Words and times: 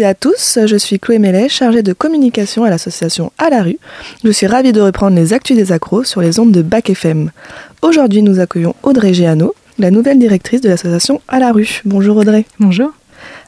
et 0.00 0.04
à 0.06 0.14
tous, 0.14 0.58
je 0.64 0.76
suis 0.76 0.98
Chloé 0.98 1.18
Mellet, 1.18 1.48
chargée 1.48 1.82
de 1.82 1.92
communication 1.92 2.64
à 2.64 2.70
l'association 2.70 3.32
À 3.38 3.50
la 3.50 3.62
rue. 3.62 3.78
Je 4.24 4.30
suis 4.30 4.46
ravie 4.46 4.72
de 4.72 4.80
reprendre 4.80 5.14
les 5.16 5.32
actus 5.32 5.56
des 5.56 5.72
accros 5.72 6.04
sur 6.04 6.22
les 6.22 6.38
ondes 6.38 6.52
de 6.52 6.62
Bac 6.62 6.88
FM. 6.88 7.30
Aujourd'hui, 7.82 8.22
nous 8.22 8.40
accueillons 8.40 8.74
Audrey 8.82 9.12
Géano, 9.12 9.54
la 9.78 9.90
nouvelle 9.90 10.18
directrice 10.18 10.62
de 10.62 10.68
l'association 10.68 11.20
À 11.28 11.38
la 11.38 11.52
rue. 11.52 11.82
Bonjour 11.84 12.16
Audrey. 12.16 12.46
Bonjour. 12.58 12.92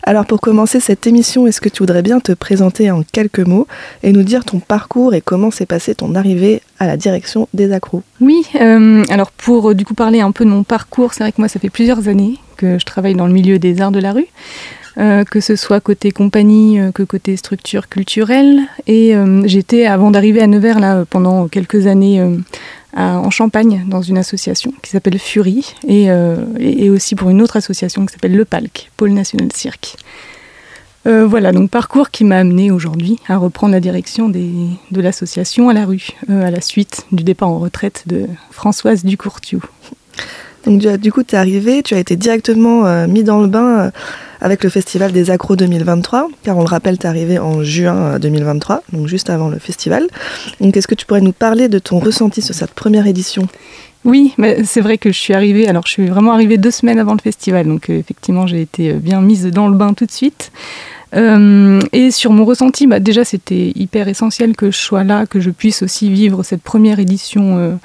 Alors 0.05 0.27
pour 0.27 0.41
commencer 0.41 0.81
cette 0.81 1.07
émission, 1.07 1.47
est-ce 1.47 1.61
que 1.61 1.69
tu 1.69 1.83
voudrais 1.83 2.03
bien 2.03 2.19
te 2.19 2.33
présenter 2.33 2.91
en 2.91 3.03
quelques 3.05 3.47
mots 3.47 3.69
et 4.03 4.13
nous 4.13 4.25
dire 4.25 4.45
ton 4.45 4.59
parcours 4.59 5.15
et 5.15 5.21
comment 5.21 5.53
s'est 5.53 5.67
passée 5.67 5.95
ton 5.95 6.17
arrivée 6.17 6.61
à 6.81 6.89
la 6.89 6.97
direction 6.97 7.49
des 7.55 7.73
accros? 7.73 8.03
Oui, 8.21 8.43
euh, 8.61 9.05
alors 9.11 9.31
pour 9.31 9.71
euh, 9.71 9.75
du 9.75 9.85
coup 9.85 9.95
parler 9.95 10.21
un 10.21 10.33
peu 10.33 10.45
de 10.45 10.51
mon 10.51 10.65
parcours, 10.65 11.15
c'est 11.15 11.23
vrai 11.23 11.31
que 11.31 11.41
moi 11.41 11.47
ça 11.47 11.61
fait 11.61 11.71
plusieurs 11.71 12.09
années 12.09 12.39
que 12.57 12.81
je 12.81 12.85
travaille 12.85 13.15
dans 13.15 13.29
le 13.29 13.33
milieu 13.33 13.61
des 13.61 13.81
arts 13.81 13.93
de 13.93 14.01
la 14.01 14.13
rue. 14.13 14.27
Euh, 14.99 15.25
que 15.25 15.41
ce 15.41 15.57
soit 15.57 15.81
côté 15.81 16.11
compagnie 16.11 16.79
que 16.95 17.03
côté 17.03 17.39
structure 17.39 17.89
culturelle. 17.89 18.61
Et 18.87 19.15
j'étais, 19.45 19.87
avant 19.87 20.11
d'arriver 20.11 20.43
à 20.43 20.47
Nevers, 20.47 20.81
là, 20.81 21.07
pendant 21.09 21.49
quelques 21.49 21.87
années 21.87 22.23
en 22.95 23.31
Champagne 23.31 23.85
dans 23.89 24.03
une 24.03 24.19
association 24.19 24.73
qui 24.83 24.91
s'appelle 24.91 25.19
Fury 25.19 25.75
euh, 25.89 26.45
et, 26.59 26.91
aussi 26.91 27.15
pour 27.15 27.31
une 27.31 27.41
autre 27.41 27.57
association 27.57 28.05
qui 28.05 28.13
s'appelle 28.13 28.37
Le 28.37 28.45
Palc, 28.45 28.91
Pôle 28.97 29.13
National 29.13 29.49
Cirque. 29.53 29.97
Euh, 31.07 31.27
voilà, 31.27 31.51
donc 31.51 31.71
parcours 31.71 32.11
qui 32.11 32.25
m'a 32.25 32.39
amené 32.39 32.71
aujourd'hui 32.71 33.19
à 33.29 33.37
reprendre 33.37 33.73
la 33.73 33.81
direction 33.81 34.29
de 34.29 35.01
l'association 35.01 35.69
à 35.69 35.73
la 35.73 35.85
rue, 35.85 36.09
euh, 36.31 36.47
à 36.47 36.51
la 36.51 36.61
suite 36.61 37.07
du 37.11 37.25
départ 37.25 37.49
en 37.49 37.59
retraite 37.59 38.05
de 38.07 38.27
Françoise 38.51 39.05
Ducourtiou. 39.05 39.63
Donc 40.65 40.81
du 40.81 41.11
coup, 41.11 41.25
tu 41.25 41.35
es 41.35 41.39
arrivé, 41.39 41.83
tu 41.83 41.95
as 41.95 41.99
été 41.99 42.15
directement 42.15 43.09
mis 43.09 43.25
dans 43.25 43.41
le 43.41 43.49
bain 43.49 43.91
avec 44.43 44.65
le 44.65 44.71
Festival 44.71 45.13
des 45.13 45.31
Accros 45.31 45.55
2023, 45.55 46.29
car 46.43 46.59
on 46.59 46.63
le 46.63 46.67
rappelle, 46.67 46.99
tu 46.99 47.05
es 47.05 47.09
arrivé 47.09 47.39
en 47.39 47.63
juin 47.63 48.19
2023, 48.19 48.77
euh, 48.77 48.97
donc 48.97 49.07
juste 49.07 49.31
avant 49.31 49.49
le 49.49 49.59
festival. 49.59 50.09
Donc 50.61 50.77
est-ce 50.77 50.89
que 50.89 50.97
tu 50.97 51.07
pourrais 51.07 51.21
nous 51.21 51.33
parler 51.33 51.69
de 51.69 51.79
ton 51.79 52.01
ressenti 52.01 52.43
sur 52.43 52.55
cette 52.55 52.73
première 52.73 53.07
édition? 53.07 53.47
Oui, 54.05 54.35
c'est 54.65 54.81
vrai 54.81 54.99
que 54.99 55.13
je 55.13 55.19
suis 55.19 55.33
arrivée, 55.33 55.69
alors 55.69 55.85
je 55.87 55.93
suis 55.93 56.07
vraiment 56.07 56.33
arrivée 56.33 56.59
deux 56.59 56.73
semaines 56.73 56.99
avant 56.99 57.13
le 57.13 57.21
festival, 57.21 57.67
donc 57.67 57.89
euh, 57.89 57.99
effectivement 57.99 58.49
j'ai 58.49 58.61
été 58.61 58.91
euh, 58.91 58.99
bien 58.99 59.21
mise 59.21 59.47
dans 59.47 59.69
le 59.69 59.77
bain 59.77 59.95
tout 59.95 60.07
de 60.07 60.11
suite. 60.11 60.51
et 61.15 62.11
sur 62.11 62.33
mon 62.33 62.45
ressenti, 62.45 62.89
bah, 62.89 62.99
déjà 62.99 63.25
c'était 63.25 63.71
hyper 63.77 64.09
essentiel 64.09 64.57
que 64.57 64.73
je 64.73 64.79
sois 64.79 65.05
là, 65.05 65.27
que 65.27 65.39
je 65.39 65.51
puisse 65.51 65.83
aussi 65.83 66.11
vivre 66.11 66.43
cette 66.43 66.63
première 66.63 66.99
édition 66.99 67.79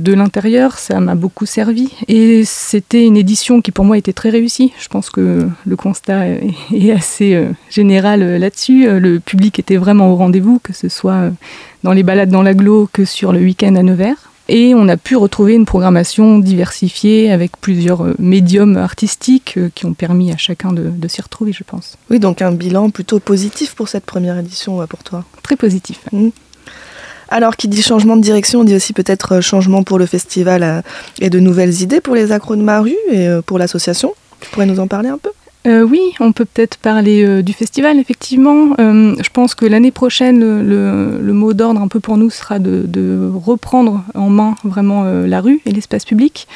de 0.00 0.12
l'intérieur, 0.12 0.78
ça 0.78 1.00
m'a 1.00 1.14
beaucoup 1.14 1.46
servi. 1.46 1.92
Et 2.08 2.44
c'était 2.44 3.04
une 3.04 3.16
édition 3.16 3.60
qui 3.60 3.70
pour 3.70 3.84
moi 3.84 3.96
était 3.96 4.12
très 4.12 4.30
réussie. 4.30 4.72
Je 4.80 4.88
pense 4.88 5.10
que 5.10 5.48
le 5.64 5.76
constat 5.76 6.26
est 6.72 6.90
assez 6.90 7.34
euh, 7.34 7.50
général 7.70 8.22
euh, 8.22 8.38
là-dessus. 8.38 8.86
Euh, 8.86 8.98
le 8.98 9.20
public 9.20 9.58
était 9.58 9.76
vraiment 9.76 10.10
au 10.10 10.16
rendez-vous, 10.16 10.58
que 10.62 10.72
ce 10.72 10.88
soit 10.88 11.30
dans 11.82 11.92
les 11.92 12.02
balades 12.02 12.30
dans 12.30 12.42
l'agglo 12.42 12.88
que 12.92 13.04
sur 13.04 13.32
le 13.32 13.40
week-end 13.40 13.76
à 13.76 13.82
Nevers. 13.82 14.30
Et 14.48 14.74
on 14.74 14.88
a 14.88 14.98
pu 14.98 15.16
retrouver 15.16 15.54
une 15.54 15.64
programmation 15.64 16.38
diversifiée 16.38 17.32
avec 17.32 17.56
plusieurs 17.56 18.06
médiums 18.18 18.76
artistiques 18.76 19.58
qui 19.74 19.86
ont 19.86 19.94
permis 19.94 20.32
à 20.32 20.36
chacun 20.36 20.70
de, 20.70 21.08
s'y 21.08 21.22
retrouver, 21.22 21.52
je 21.54 21.64
pense. 21.64 21.96
Oui, 22.10 22.18
donc 22.18 22.42
un 22.42 22.52
bilan 22.52 22.90
plutôt 22.90 23.20
positif 23.20 23.74
pour 23.74 23.88
cette 23.88 24.04
première 24.04 24.38
édition 24.38 24.86
pour 24.86 25.02
toi. 25.02 25.24
Très 25.42 25.56
positif. 25.56 26.00
Mmh. 26.12 26.28
Alors, 27.28 27.56
qui 27.56 27.68
dit 27.68 27.82
changement 27.82 28.16
de 28.16 28.22
direction, 28.22 28.60
on 28.60 28.64
dit 28.64 28.74
aussi 28.74 28.92
peut-être 28.92 29.36
euh, 29.36 29.40
changement 29.40 29.82
pour 29.82 29.98
le 29.98 30.06
festival 30.06 30.62
euh, 30.62 30.82
et 31.20 31.30
de 31.30 31.38
nouvelles 31.38 31.82
idées 31.82 32.00
pour 32.00 32.14
les 32.14 32.32
accros 32.32 32.56
de 32.56 32.64
et 33.12 33.28
euh, 33.28 33.42
pour 33.42 33.58
l'association. 33.58 34.14
Tu 34.40 34.50
pourrais 34.50 34.66
nous 34.66 34.80
en 34.80 34.86
parler 34.86 35.08
un 35.08 35.18
peu? 35.18 35.30
Oui, 35.66 36.12
on 36.20 36.32
peut 36.32 36.44
peut-être 36.44 36.76
parler 36.76 37.42
du 37.42 37.54
festival, 37.54 37.98
effectivement. 37.98 38.74
je 38.76 39.30
pense 39.32 39.54
que 39.54 39.64
l'année 39.64 39.92
prochaine, 39.92 40.40
le, 40.40 41.32
mot 41.32 41.54
d'ordre 41.54 41.80
un 41.80 41.88
peu 41.88 42.00
pour 42.00 42.18
nous 42.18 42.28
sera 42.28 42.58
de, 42.58 43.30
reprendre 43.34 44.04
en 44.14 44.28
main 44.28 44.56
vraiment 44.62 45.04
la 45.04 45.40
rue 45.40 45.62
et 45.64 45.70
l'espace 45.70 46.04
public. 46.04 46.48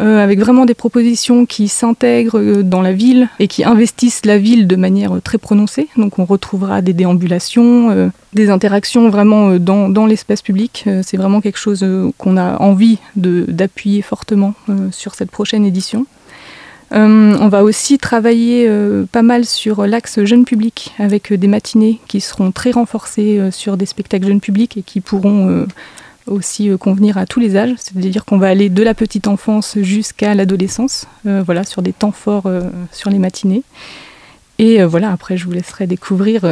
Euh, 0.00 0.22
avec 0.22 0.40
vraiment 0.40 0.64
des 0.64 0.74
propositions 0.74 1.46
qui 1.46 1.68
s'intègrent 1.68 2.40
euh, 2.40 2.62
dans 2.64 2.82
la 2.82 2.92
ville 2.92 3.28
et 3.38 3.46
qui 3.46 3.62
investissent 3.62 4.26
la 4.26 4.38
ville 4.38 4.66
de 4.66 4.74
manière 4.74 5.12
euh, 5.12 5.20
très 5.20 5.38
prononcée. 5.38 5.86
Donc 5.96 6.18
on 6.18 6.24
retrouvera 6.24 6.82
des 6.82 6.92
déambulations, 6.92 8.10
des 8.32 8.50
interactions 8.50 9.08
vraiment 9.08 9.56
dans, 9.58 9.88
dans 9.88 10.06
l'espace 10.06 10.42
public. 10.42 10.84
C'est 11.02 11.16
vraiment 11.16 11.40
quelque 11.40 11.58
chose 11.58 11.86
qu'on 12.18 12.36
a 12.36 12.60
envie 12.60 12.98
d'appuyer 13.16 14.02
fortement 14.02 14.54
sur 14.90 15.14
cette 15.14 15.30
prochaine 15.30 15.64
édition. 15.64 16.06
on 16.90 17.48
va 17.48 17.62
aussi 17.62 17.98
travailler 17.98 18.68
pas 19.12 19.22
mal 19.22 19.44
sur 19.44 19.86
l'axe 19.86 20.24
jeune 20.24 20.44
public 20.44 20.94
avec 20.98 21.32
des 21.32 21.48
matinées 21.48 22.00
qui 22.08 22.20
seront 22.20 22.50
très 22.50 22.72
renforcées 22.72 23.50
sur 23.50 23.76
des 23.76 23.86
spectacles 23.86 24.26
jeunes 24.26 24.40
publics 24.40 24.76
et 24.76 24.82
qui 24.82 25.00
pourront 25.00 25.66
aussi 26.26 26.70
euh, 26.70 26.76
convenir 26.76 27.18
à 27.18 27.26
tous 27.26 27.40
les 27.40 27.56
âges, 27.56 27.74
c'est-à-dire 27.76 28.24
qu'on 28.24 28.38
va 28.38 28.48
aller 28.48 28.68
de 28.68 28.82
la 28.82 28.94
petite 28.94 29.28
enfance 29.28 29.78
jusqu'à 29.80 30.34
l'adolescence, 30.34 31.06
euh, 31.26 31.42
voilà, 31.44 31.64
sur 31.64 31.82
des 31.82 31.92
temps 31.92 32.12
forts 32.12 32.46
euh, 32.46 32.62
sur 32.92 33.10
les 33.10 33.18
matinées. 33.18 33.62
Et 34.58 34.84
voilà, 34.84 35.10
après, 35.10 35.36
je 35.36 35.46
vous 35.46 35.50
laisserai 35.50 35.88
découvrir 35.88 36.42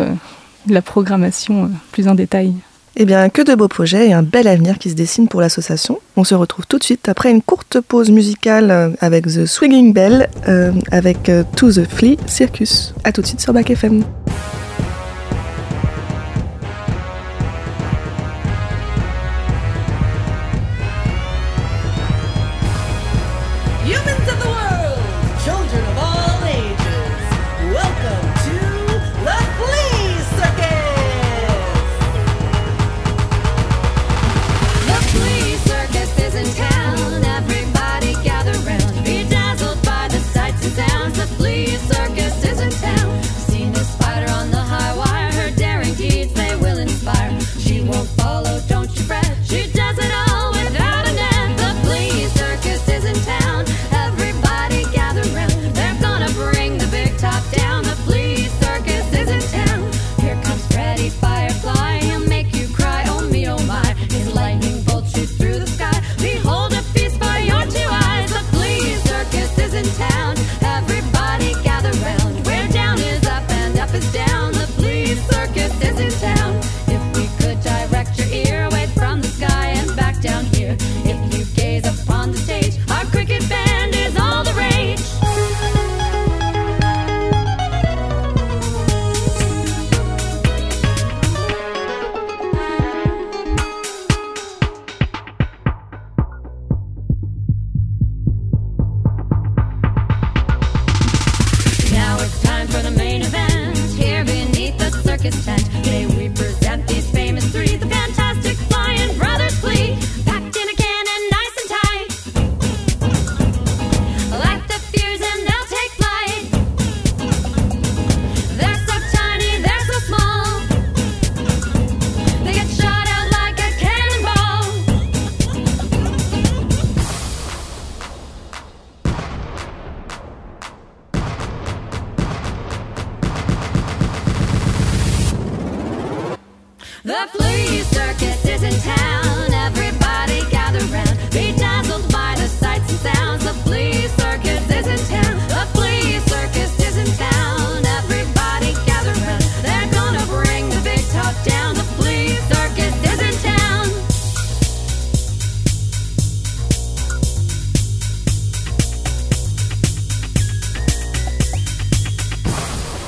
la 0.69 0.83
programmation 0.83 1.71
plus 1.93 2.09
en 2.09 2.17
détail. 2.17 2.53
Eh 2.97 3.05
bien, 3.05 3.29
que 3.29 3.43
de 3.43 3.55
beaux 3.55 3.69
projets 3.69 4.09
et 4.09 4.13
un 4.13 4.25
bel 4.25 4.49
avenir 4.49 4.81
qui 4.81 4.91
se 4.91 4.97
dessine 4.97 5.29
pour 5.29 5.41
l'association. 5.41 6.01
On 6.17 6.25
se 6.25 6.35
retrouve 6.35 6.67
tout 6.67 6.79
de 6.79 6.83
suite 6.85 7.09
après 7.09 7.31
une 7.31 7.43
courte 7.43 7.81
pause 7.81 8.11
musicale 8.11 8.97
avec 9.01 9.27
The 9.27 9.47
Swinging 9.47 9.93
Bell, 9.93 10.29
avec 10.91 11.31
To 11.55 11.71
the 11.71 11.89
Flea 11.89 12.19
Circus. 12.27 12.93
A 13.05 13.13
tout 13.13 13.23
de 13.23 13.27
suite 13.29 13.41
sur 13.41 13.53
Back 13.53 13.71
FM. 13.71 14.03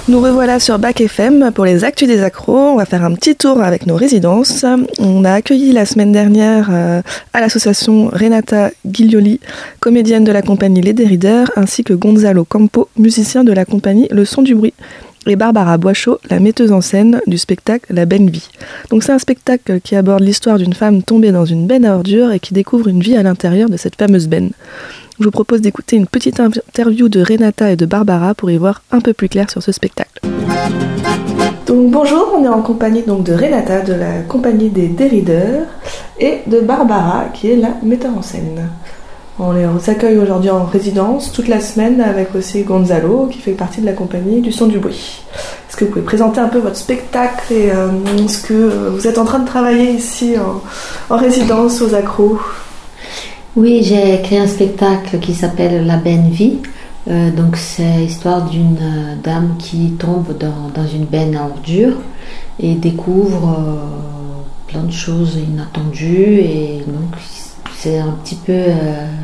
Nous 0.06 0.20
revoilà 0.20 0.60
sur 0.60 0.78
Bac 0.78 1.00
FM 1.00 1.50
pour 1.54 1.64
les 1.64 1.82
Actus 1.82 2.06
des 2.06 2.22
Accros. 2.22 2.58
On 2.58 2.76
va 2.76 2.84
faire 2.84 3.04
un 3.04 3.14
petit 3.14 3.34
tour 3.34 3.62
avec 3.62 3.86
nos 3.86 3.96
résidences. 3.96 4.66
On 4.98 5.24
a 5.24 5.32
accueilli 5.32 5.72
la 5.72 5.86
semaine 5.86 6.12
dernière 6.12 6.68
euh, 6.70 7.00
à 7.32 7.40
l'association 7.40 8.10
Renata 8.12 8.70
Guilioli, 8.84 9.40
comédienne 9.80 10.24
de 10.24 10.30
la 10.30 10.42
compagnie 10.42 10.82
Les 10.82 10.92
Derriders, 10.92 11.50
ainsi 11.56 11.84
que 11.84 11.94
Gonzalo 11.94 12.44
Campo, 12.44 12.90
musicien 12.98 13.44
de 13.44 13.52
la 13.54 13.64
compagnie 13.64 14.06
Le 14.10 14.26
Son 14.26 14.42
du 14.42 14.54
Bruit, 14.54 14.74
et 15.26 15.36
Barbara 15.36 15.78
Boischaud, 15.78 16.18
la 16.30 16.40
metteuse 16.40 16.72
en 16.72 16.80
scène 16.80 17.20
du 17.26 17.38
spectacle 17.38 17.92
La 17.92 18.06
Benne 18.06 18.30
Vie. 18.30 18.48
Donc 18.90 19.02
c'est 19.02 19.12
un 19.12 19.18
spectacle 19.18 19.80
qui 19.80 19.96
aborde 19.96 20.22
l'histoire 20.22 20.58
d'une 20.58 20.72
femme 20.72 21.02
tombée 21.02 21.32
dans 21.32 21.44
une 21.44 21.66
benne 21.66 21.84
à 21.84 21.94
ordures 21.94 22.32
et 22.32 22.40
qui 22.40 22.54
découvre 22.54 22.88
une 22.88 23.00
vie 23.00 23.16
à 23.16 23.22
l'intérieur 23.22 23.68
de 23.68 23.76
cette 23.76 23.96
fameuse 23.96 24.28
benne. 24.28 24.50
Je 25.18 25.24
vous 25.24 25.30
propose 25.30 25.60
d'écouter 25.60 25.96
une 25.96 26.06
petite 26.06 26.40
interview 26.40 27.08
de 27.08 27.20
Renata 27.20 27.70
et 27.70 27.76
de 27.76 27.86
Barbara 27.86 28.34
pour 28.34 28.50
y 28.50 28.56
voir 28.56 28.82
un 28.90 29.00
peu 29.00 29.12
plus 29.12 29.28
clair 29.28 29.48
sur 29.50 29.62
ce 29.62 29.72
spectacle. 29.72 30.20
Donc 31.66 31.90
bonjour, 31.90 32.34
on 32.36 32.44
est 32.44 32.48
en 32.48 32.62
compagnie 32.62 33.02
donc 33.02 33.24
de 33.24 33.32
Renata 33.32 33.80
de 33.80 33.94
la 33.94 34.22
compagnie 34.28 34.70
des 34.70 34.88
Dérideurs 34.88 35.66
et 36.18 36.40
de 36.46 36.60
Barbara 36.60 37.26
qui 37.32 37.50
est 37.50 37.56
la 37.56 37.70
metteur 37.82 38.16
en 38.16 38.22
scène. 38.22 38.68
On 39.38 39.78
s'accueille 39.80 40.18
aujourd'hui 40.18 40.50
en 40.50 40.64
résidence 40.64 41.32
toute 41.32 41.48
la 41.48 41.60
semaine 41.60 42.00
avec 42.00 42.34
aussi 42.36 42.62
Gonzalo 42.62 43.26
qui 43.26 43.38
fait 43.38 43.52
partie 43.52 43.80
de 43.80 43.86
la 43.86 43.92
compagnie 43.92 44.40
du 44.40 44.52
son 44.52 44.66
du 44.66 44.78
bruit. 44.78 45.24
Est-ce 45.68 45.76
que 45.76 45.84
vous 45.84 45.90
pouvez 45.90 46.04
présenter 46.04 46.38
un 46.40 46.48
peu 46.48 46.58
votre 46.58 46.76
spectacle 46.76 47.52
et 47.52 47.72
euh, 47.72 47.88
ce 48.28 48.38
que 48.46 48.90
vous 48.90 49.08
êtes 49.08 49.18
en 49.18 49.24
train 49.24 49.40
de 49.40 49.46
travailler 49.46 49.90
ici 49.90 50.34
en, 50.38 50.62
en 51.12 51.18
résidence 51.18 51.82
aux 51.82 51.94
accros? 51.94 52.38
Oui, 53.56 53.82
j'ai 53.82 54.20
créé 54.22 54.38
un 54.38 54.48
spectacle 54.48 55.18
qui 55.18 55.34
s'appelle 55.34 55.86
La 55.86 55.96
Benne 55.96 56.30
Vie. 56.30 56.58
Euh, 57.06 57.30
donc 57.30 57.56
c'est 57.56 57.98
l'histoire 57.98 58.48
d'une 58.48 58.78
euh, 58.80 59.14
dame 59.22 59.56
qui 59.58 59.92
tombe 59.92 60.36
dans, 60.38 60.86
une 60.86 61.04
benne 61.04 61.36
à 61.36 61.44
ordures 61.44 61.96
et 62.58 62.74
découvre 62.74 63.58
euh, 63.58 63.74
plein 64.66 64.84
de 64.84 64.92
choses 64.92 65.36
inattendues 65.36 66.38
et 66.40 66.82
donc 66.86 67.14
c'est 67.84 67.98
un 67.98 68.12
petit 68.24 68.36
peu 68.36 68.58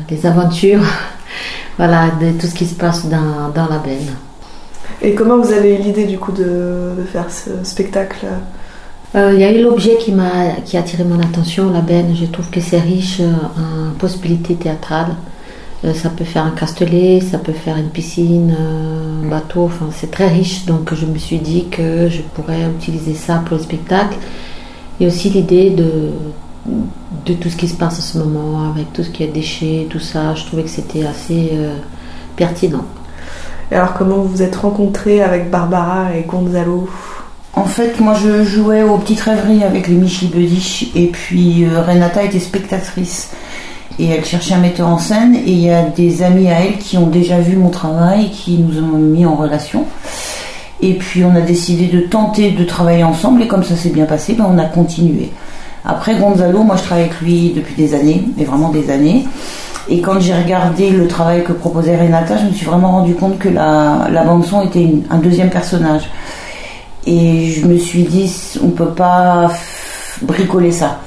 des 0.07 0.25
aventures 0.27 0.83
voilà, 1.77 2.11
de 2.21 2.39
tout 2.39 2.45
ce 2.45 2.53
qui 2.53 2.67
se 2.67 2.75
passe 2.75 3.07
dans, 3.07 3.67
la 3.69 3.77
benne. 3.79 4.15
Et 5.01 5.15
comment 5.15 5.39
vous 5.39 5.51
avez 5.51 5.75
eu 5.75 5.81
l'idée 5.81 6.05
du 6.05 6.19
coup 6.19 6.31
de 6.31 6.93
faire 7.11 7.25
ce 7.31 7.63
spectacle? 7.63 8.27
Euh, 9.15 9.31
il 9.33 9.41
y 9.41 9.43
a 9.43 9.51
eu 9.51 9.61
l'objet 9.61 9.97
qui 9.97 10.11
m'a 10.13 10.51
qui 10.63 10.77
a 10.77 10.81
attiré 10.81 11.03
mon 11.03 11.19
attention, 11.19 11.71
la 11.71 11.81
benne. 11.81 12.15
Je 12.15 12.25
trouve 12.25 12.49
que 12.49 12.61
c'est 12.61 12.79
riche 12.79 13.19
euh, 13.19 13.33
en 13.57 13.97
possibilités 13.97 14.55
théâtrales. 14.55 15.15
Euh, 15.83 15.93
ça 15.93 16.09
peut 16.09 16.23
faire 16.23 16.45
un 16.45 16.51
castellet, 16.51 17.19
ça 17.19 17.39
peut 17.39 17.51
faire 17.51 17.77
une 17.77 17.89
piscine, 17.89 18.55
un 18.55 19.27
bateau. 19.27 19.63
Enfin, 19.65 19.87
c'est 19.91 20.11
très 20.11 20.27
riche. 20.27 20.65
Donc, 20.65 20.93
je 20.93 21.05
me 21.05 21.17
suis 21.17 21.39
dit 21.39 21.65
que 21.69 22.07
je 22.09 22.21
pourrais 22.21 22.61
utiliser 22.77 23.15
ça 23.15 23.41
pour 23.45 23.57
le 23.57 23.63
spectacle. 23.63 24.17
Et 24.99 25.07
aussi 25.07 25.29
l'idée 25.29 25.71
de 25.71 26.11
de 26.65 27.33
tout 27.33 27.49
ce 27.49 27.55
qui 27.55 27.67
se 27.67 27.75
passe 27.75 27.99
en 27.99 28.01
ce 28.01 28.17
moment, 28.17 28.69
avec 28.71 28.93
tout 28.93 29.03
ce 29.03 29.09
qui 29.09 29.23
est 29.23 29.27
déchets, 29.27 29.87
tout 29.89 29.99
ça. 29.99 30.35
Je 30.35 30.45
trouvais 30.45 30.63
que 30.63 30.69
c'était 30.69 31.05
assez 31.05 31.51
pertinent. 32.35 32.85
Et 33.71 33.75
alors, 33.75 33.93
comment 33.93 34.17
vous 34.17 34.27
vous 34.27 34.41
êtes 34.41 34.55
rencontrés 34.55 35.21
avec 35.21 35.49
Barbara 35.49 36.15
et 36.15 36.23
Gonzalo? 36.23 36.89
En 37.53 37.65
fait, 37.65 37.99
moi 37.99 38.13
je 38.13 38.43
jouais 38.43 38.81
aux 38.81 38.97
petites 38.97 39.19
rêveries 39.19 39.63
avec 39.63 39.87
les 39.89 39.95
Michi 39.95 40.27
Buddy 40.27 40.91
et 40.95 41.07
puis 41.07 41.65
euh, 41.65 41.81
Renata 41.81 42.23
était 42.23 42.39
spectatrice 42.39 43.31
et 43.99 44.07
elle 44.07 44.23
cherchait 44.23 44.53
un 44.53 44.59
metteur 44.59 44.87
en 44.87 44.97
scène 44.97 45.35
et 45.35 45.51
il 45.51 45.59
y 45.59 45.69
a 45.69 45.83
des 45.83 46.23
amis 46.23 46.47
à 46.49 46.61
elle 46.61 46.77
qui 46.77 46.97
ont 46.97 47.07
déjà 47.07 47.39
vu 47.39 47.57
mon 47.57 47.69
travail 47.69 48.31
qui 48.31 48.57
nous 48.57 48.81
ont 48.81 48.97
mis 48.97 49.25
en 49.25 49.35
relation. 49.35 49.85
Et 50.81 50.93
puis 50.93 51.25
on 51.25 51.35
a 51.35 51.41
décidé 51.41 51.87
de 51.87 51.99
tenter 51.99 52.51
de 52.51 52.63
travailler 52.63 53.03
ensemble 53.03 53.41
et 53.41 53.47
comme 53.47 53.63
ça 53.63 53.75
s'est 53.75 53.89
bien 53.89 54.05
passé, 54.05 54.33
ben, 54.33 54.47
on 54.49 54.57
a 54.57 54.65
continué. 54.65 55.29
Après 55.85 56.15
Gonzalo, 56.15 56.63
moi 56.63 56.75
je 56.75 56.83
travaille 56.83 57.05
avec 57.05 57.21
lui 57.21 57.53
depuis 57.55 57.75
des 57.75 57.93
années, 57.93 58.23
mais 58.37 58.43
vraiment 58.43 58.69
des 58.69 58.89
années. 58.89 59.25
Et 59.89 59.99
quand 60.01 60.19
j'ai 60.19 60.33
regardé 60.33 60.91
le 60.91 61.07
travail 61.07 61.43
que 61.43 61.53
proposait 61.53 61.97
Renata, 61.97 62.37
je 62.37 62.45
me 62.45 62.51
suis 62.51 62.65
vraiment 62.65 62.91
rendu 62.91 63.15
compte 63.15 63.39
que 63.39 63.49
la, 63.49 64.07
la 64.11 64.23
bande 64.23 64.45
son 64.45 64.61
était 64.61 64.93
un 65.09 65.17
deuxième 65.17 65.49
personnage. 65.49 66.09
Et 67.07 67.47
je 67.47 67.65
me 67.65 67.77
suis 67.77 68.03
dit, 68.03 68.31
on 68.63 68.69
peut 68.69 68.91
pas 68.91 69.51
bricoler 70.21 70.71
ça. 70.71 70.99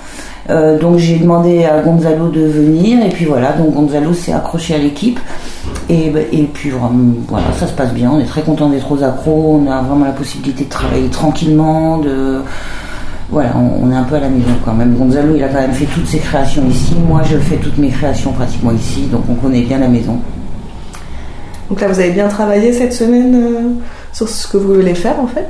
Euh, 0.51 0.79
donc 0.79 0.99
j'ai 0.99 1.19
demandé 1.19 1.65
à 1.65 1.81
Gonzalo 1.81 2.29
de 2.29 2.43
venir 2.43 3.03
et 3.03 3.09
puis 3.09 3.25
voilà, 3.25 3.53
donc 3.53 3.73
Gonzalo 3.73 4.13
s'est 4.13 4.33
accroché 4.35 4.75
à 4.75 4.79
l'équipe 4.79 5.19
et, 5.89 6.13
et 6.33 6.43
puis 6.53 6.71
voilà, 6.71 7.47
ça 7.59 7.67
se 7.67 7.73
passe 7.73 7.95
bien, 7.95 8.11
on 8.11 8.21
est 8.21 8.27
très 8.27 8.43
content 8.43 8.69
d'être 8.69 8.93
aux 8.93 9.03
accros, 9.03 9.63
on 9.65 9.71
a 9.71 9.81
vraiment 9.81 10.05
la 10.05 10.13
possibilité 10.13 10.65
de 10.65 10.69
travailler 10.69 11.09
tranquillement, 11.09 11.97
de 11.97 12.43
voilà, 13.31 13.55
on, 13.57 13.91
est 13.91 13.97
un 13.97 14.03
peu 14.05 14.17
à 14.17 14.21
la 14.21 14.29
maison 14.29 14.51
quand 14.65 14.75
même. 14.75 14.95
Gonzalo 14.95 15.35
il 15.35 15.43
a 15.43 15.49
quand 15.49 15.61
même 15.61 15.73
fait 15.73 15.87
toutes 15.87 16.07
ses 16.07 16.19
créations 16.19 16.69
ici, 16.69 16.95
moi 17.09 17.23
je 17.25 17.39
fais 17.39 17.57
toutes 17.57 17.79
mes 17.79 17.89
créations 17.89 18.33
pratiquement 18.33 18.73
ici, 18.73 19.07
donc 19.11 19.23
on 19.29 19.35
connaît 19.35 19.63
bien 19.63 19.79
la 19.79 19.89
maison. 19.89 20.19
Donc 21.69 21.81
là 21.81 21.89
vous 21.89 21.99
avez 21.99 22.11
bien 22.11 22.29
travaillé 22.29 22.73
cette 22.73 22.93
semaine 22.93 23.35
euh, 23.35 23.71
sur 24.13 24.29
ce 24.29 24.47
que 24.47 24.57
vous 24.57 24.75
voulez 24.75 24.95
faire 24.95 25.19
en 25.19 25.27
fait? 25.27 25.49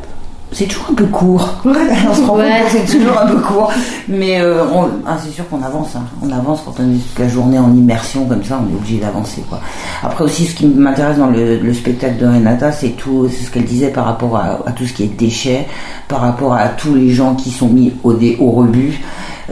C'est 0.55 0.67
toujours 0.67 0.87
un 0.91 0.95
peu 0.95 1.07
court. 1.07 1.49
on 1.65 2.15
se 2.15 2.21
rend 2.23 2.37
compte 2.37 2.45
que 2.45 2.71
c'est 2.71 2.99
toujours 2.99 3.19
un 3.19 3.27
peu 3.27 3.41
court. 3.41 3.73
Mais 4.09 4.41
euh, 4.41 4.63
ah, 5.07 5.17
c'est 5.23 5.33
sûr 5.33 5.49
qu'on 5.49 5.63
avance. 5.63 5.97
Hein. 5.97 6.05
On 6.23 6.31
avance 6.31 6.63
quand 6.65 6.75
on 6.79 6.95
est 6.95 6.99
toute 6.99 7.19
la 7.19 7.29
journée 7.29 7.59
en 7.59 7.75
immersion 7.75 8.25
comme 8.27 8.43
ça, 8.45 8.61
on 8.65 8.73
est 8.73 8.77
obligé 8.77 8.99
d'avancer. 8.99 9.43
Quoi. 9.49 9.61
Après 10.03 10.25
aussi, 10.25 10.47
ce 10.47 10.55
qui 10.55 10.67
m'intéresse 10.67 11.19
dans 11.19 11.31
le, 11.31 11.75
spectacle 11.75 12.19
de 12.19 12.27
Renata, 12.27 12.71
c'est 12.71 12.91
tout, 12.91 13.29
ce 13.29 13.51
qu'elle 13.51 13.65
disait 13.65 13.89
par 13.89 14.05
rapport 14.05 14.37
à, 14.37 14.73
tout 14.73 14.87
ce 14.87 14.93
qui 14.93 15.03
est 15.03 15.19
déchets, 15.19 15.67
par 16.09 16.21
rapport 16.21 16.55
à 16.55 16.69
tous 16.69 16.95
les 16.95 17.11
gens 17.11 17.35
qui 17.35 17.51
sont 17.51 17.69
mis 17.69 17.93
au, 18.05 18.13
au 18.13 18.51
rebut, 18.53 19.01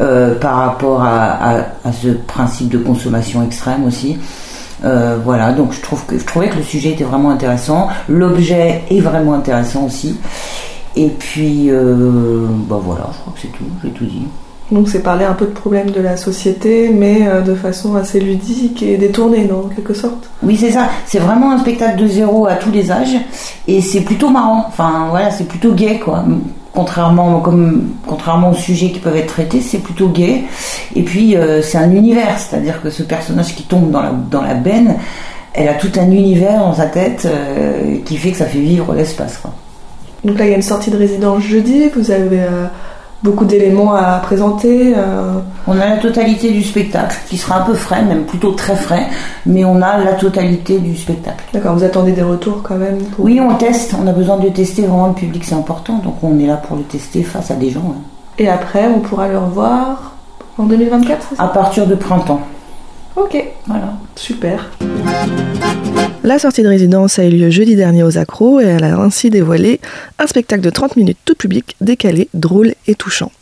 euh, 0.00 0.38
par 0.38 0.56
rapport 0.56 1.02
à, 1.02 1.64
ce 1.92 2.08
principe 2.08 2.68
de 2.68 2.78
consommation 2.78 3.44
extrême 3.44 3.84
aussi. 3.84 4.16
Euh, 4.84 5.18
voilà, 5.22 5.52
donc 5.52 5.72
je 5.72 5.80
trouve 5.80 6.04
que 6.06 6.18
je 6.18 6.24
trouvais 6.24 6.48
que 6.48 6.56
le 6.56 6.62
sujet 6.62 6.90
était 6.90 7.04
vraiment 7.04 7.30
intéressant. 7.30 7.88
L'objet 8.08 8.82
est 8.90 9.00
vraiment 9.00 9.34
intéressant 9.34 9.84
aussi. 9.84 10.16
Et 10.96 11.08
puis, 11.08 11.70
euh, 11.70 12.46
bah 12.68 12.80
voilà, 12.82 13.08
je 13.12 13.18
crois 13.18 13.32
que 13.34 13.40
c'est 13.40 13.48
tout, 13.48 13.64
j'ai 13.82 13.90
tout 13.90 14.04
dit. 14.04 14.26
Donc 14.70 14.88
c'est 14.88 15.00
parler 15.00 15.24
un 15.24 15.34
peu 15.34 15.46
de 15.46 15.50
problèmes 15.50 15.90
de 15.90 16.00
la 16.00 16.16
société, 16.16 16.90
mais 16.90 17.26
euh, 17.26 17.40
de 17.42 17.54
façon 17.54 17.96
assez 17.96 18.20
ludique 18.20 18.82
et 18.82 18.96
détournée, 18.96 19.46
non, 19.46 19.66
en 19.66 19.68
quelque 19.68 19.94
sorte. 19.94 20.30
Oui, 20.42 20.56
c'est 20.56 20.70
ça. 20.70 20.88
C'est 21.06 21.18
vraiment 21.18 21.52
un 21.52 21.58
spectacle 21.58 22.00
de 22.00 22.06
zéro 22.06 22.46
à 22.46 22.54
tous 22.54 22.70
les 22.70 22.90
âges, 22.90 23.16
et 23.68 23.80
c'est 23.80 24.02
plutôt 24.02 24.30
marrant. 24.30 24.64
Enfin, 24.68 25.08
voilà, 25.10 25.30
c'est 25.30 25.44
plutôt 25.44 25.72
gay, 25.72 25.98
quoi. 25.98 26.24
Contrairement, 26.74 27.40
comme, 27.40 27.90
contrairement 28.06 28.50
aux 28.50 28.54
sujets 28.54 28.90
qui 28.90 28.98
peuvent 28.98 29.16
être 29.16 29.34
traités, 29.34 29.60
c'est 29.60 29.78
plutôt 29.78 30.08
gay. 30.08 30.44
Et 30.94 31.02
puis, 31.02 31.36
euh, 31.36 31.60
c'est 31.62 31.78
un 31.78 31.90
univers, 31.90 32.38
c'est-à-dire 32.38 32.80
que 32.82 32.88
ce 32.88 33.02
personnage 33.02 33.54
qui 33.54 33.64
tombe 33.64 33.90
dans 33.90 34.02
la, 34.02 34.12
dans 34.30 34.42
la 34.42 34.54
benne, 34.54 34.96
elle 35.54 35.68
a 35.68 35.74
tout 35.74 35.92
un 35.98 36.10
univers 36.10 36.60
dans 36.60 36.74
sa 36.74 36.86
tête 36.86 37.28
qui 38.06 38.16
fait 38.16 38.30
que 38.30 38.38
ça 38.38 38.46
fait 38.46 38.58
vivre 38.58 38.94
l'espace, 38.94 39.36
quoi. 39.36 39.52
Donc 40.24 40.38
là, 40.38 40.44
il 40.44 40.50
y 40.50 40.52
a 40.52 40.56
une 40.56 40.62
sortie 40.62 40.90
de 40.90 40.96
résidence 40.96 41.42
jeudi. 41.42 41.88
Vous 41.94 42.10
avez 42.10 42.40
euh, 42.40 42.66
beaucoup 43.22 43.44
d'éléments 43.44 43.94
à 43.94 44.18
présenter. 44.18 44.94
Euh. 44.96 45.38
On 45.66 45.78
a 45.80 45.88
la 45.88 45.96
totalité 45.98 46.50
du 46.50 46.62
spectacle, 46.62 47.16
qui 47.28 47.36
sera 47.36 47.60
un 47.60 47.64
peu 47.64 47.74
frais, 47.74 48.02
même 48.02 48.24
plutôt 48.24 48.52
très 48.52 48.76
frais, 48.76 49.06
mais 49.46 49.64
on 49.64 49.80
a 49.82 49.98
la 49.98 50.12
totalité 50.12 50.78
du 50.78 50.96
spectacle. 50.96 51.44
D'accord, 51.52 51.74
vous 51.74 51.84
attendez 51.84 52.12
des 52.12 52.22
retours 52.22 52.62
quand 52.62 52.76
même 52.76 52.98
Oui, 53.18 53.40
on 53.40 53.54
teste. 53.54 53.94
On 54.00 54.06
a 54.06 54.12
besoin 54.12 54.38
de 54.38 54.48
tester 54.48 54.82
vraiment 54.82 55.08
le 55.08 55.14
public, 55.14 55.44
c'est 55.44 55.54
important. 55.54 55.98
Donc 55.98 56.16
on 56.22 56.38
est 56.38 56.46
là 56.46 56.56
pour 56.56 56.76
le 56.76 56.82
tester 56.82 57.22
face 57.22 57.50
à 57.50 57.54
des 57.54 57.70
gens. 57.70 57.94
Hein. 57.96 58.00
Et 58.38 58.48
après, 58.48 58.86
on 58.86 59.00
pourra 59.00 59.28
le 59.28 59.38
revoir 59.38 60.12
en 60.58 60.64
2024 60.64 61.34
À 61.38 61.48
partir 61.48 61.86
de 61.86 61.94
printemps. 61.94 62.40
Ok, 63.16 63.44
voilà, 63.66 63.92
super. 64.16 64.70
La 66.24 66.38
sortie 66.38 66.62
de 66.62 66.68
résidence 66.68 67.18
a 67.18 67.24
eu 67.24 67.30
lieu 67.30 67.50
jeudi 67.50 67.74
dernier 67.74 68.04
aux 68.04 68.16
Accros 68.16 68.60
et 68.60 68.64
elle 68.64 68.84
a 68.84 68.96
ainsi 68.96 69.28
dévoilé 69.28 69.80
un 70.20 70.28
spectacle 70.28 70.62
de 70.62 70.70
30 70.70 70.96
minutes 70.96 71.18
tout 71.24 71.34
public, 71.34 71.74
décalé, 71.80 72.28
drôle 72.32 72.74
et 72.86 72.94
touchant. 72.94 73.32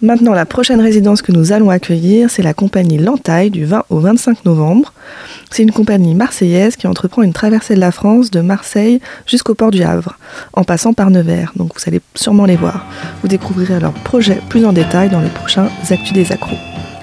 Maintenant, 0.00 0.32
la 0.32 0.46
prochaine 0.46 0.80
résidence 0.80 1.20
que 1.20 1.32
nous 1.32 1.52
allons 1.52 1.68
accueillir, 1.68 2.30
c'est 2.30 2.42
la 2.42 2.54
compagnie 2.54 2.96
Lantaille 2.96 3.50
du 3.50 3.66
20 3.66 3.84
au 3.90 3.98
25 4.00 4.46
novembre. 4.46 4.94
C'est 5.50 5.62
une 5.62 5.70
compagnie 5.70 6.14
marseillaise 6.14 6.76
qui 6.76 6.86
entreprend 6.86 7.22
une 7.22 7.34
traversée 7.34 7.74
de 7.74 7.80
la 7.80 7.92
France 7.92 8.30
de 8.30 8.40
Marseille 8.40 9.00
jusqu'au 9.26 9.54
port 9.54 9.70
du 9.70 9.82
Havre, 9.82 10.18
en 10.54 10.64
passant 10.64 10.94
par 10.94 11.10
Nevers. 11.10 11.52
Donc 11.56 11.72
vous 11.74 11.82
allez 11.86 12.00
sûrement 12.14 12.46
les 12.46 12.56
voir. 12.56 12.86
Vous 13.20 13.28
découvrirez 13.28 13.80
leur 13.80 13.92
projet 13.92 14.40
plus 14.48 14.64
en 14.64 14.72
détail 14.72 15.10
dans 15.10 15.20
les 15.20 15.28
prochains 15.28 15.68
Actus 15.90 16.14
des 16.14 16.32
Accros. 16.32 16.56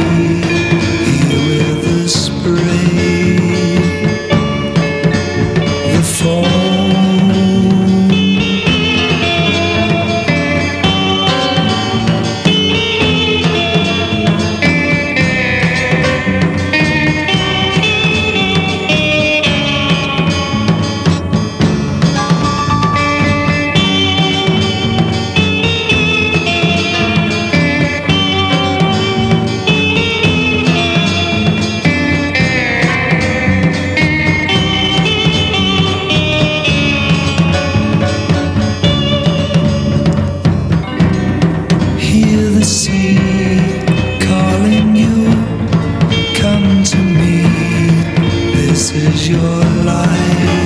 You. 0.00 0.49
Your 49.50 49.84
life, 49.84 50.59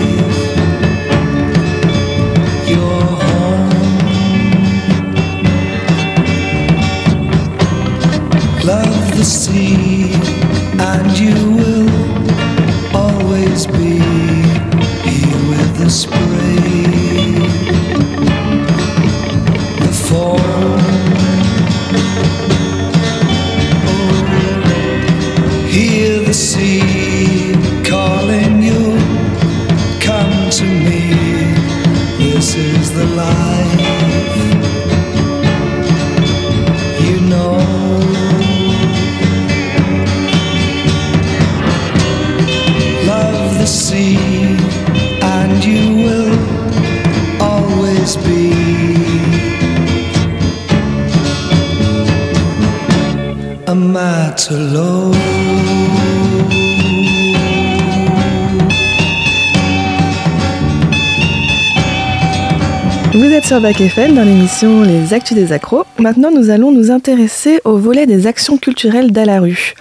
Vous 63.12 63.32
êtes 63.32 63.44
sur 63.44 63.60
Bac 63.60 63.80
FM 63.80 64.14
dans 64.14 64.22
l'émission 64.22 64.82
Les 64.82 65.12
Actus 65.12 65.36
des 65.36 65.52
Accros. 65.52 65.84
Maintenant, 65.98 66.30
nous 66.30 66.50
allons 66.50 66.70
nous 66.70 66.92
intéresser 66.92 67.60
au 67.64 67.76
volet 67.76 68.06
des 68.06 68.28
actions 68.28 68.58
culturelles 68.58 69.10
d'Alaru. 69.10 69.74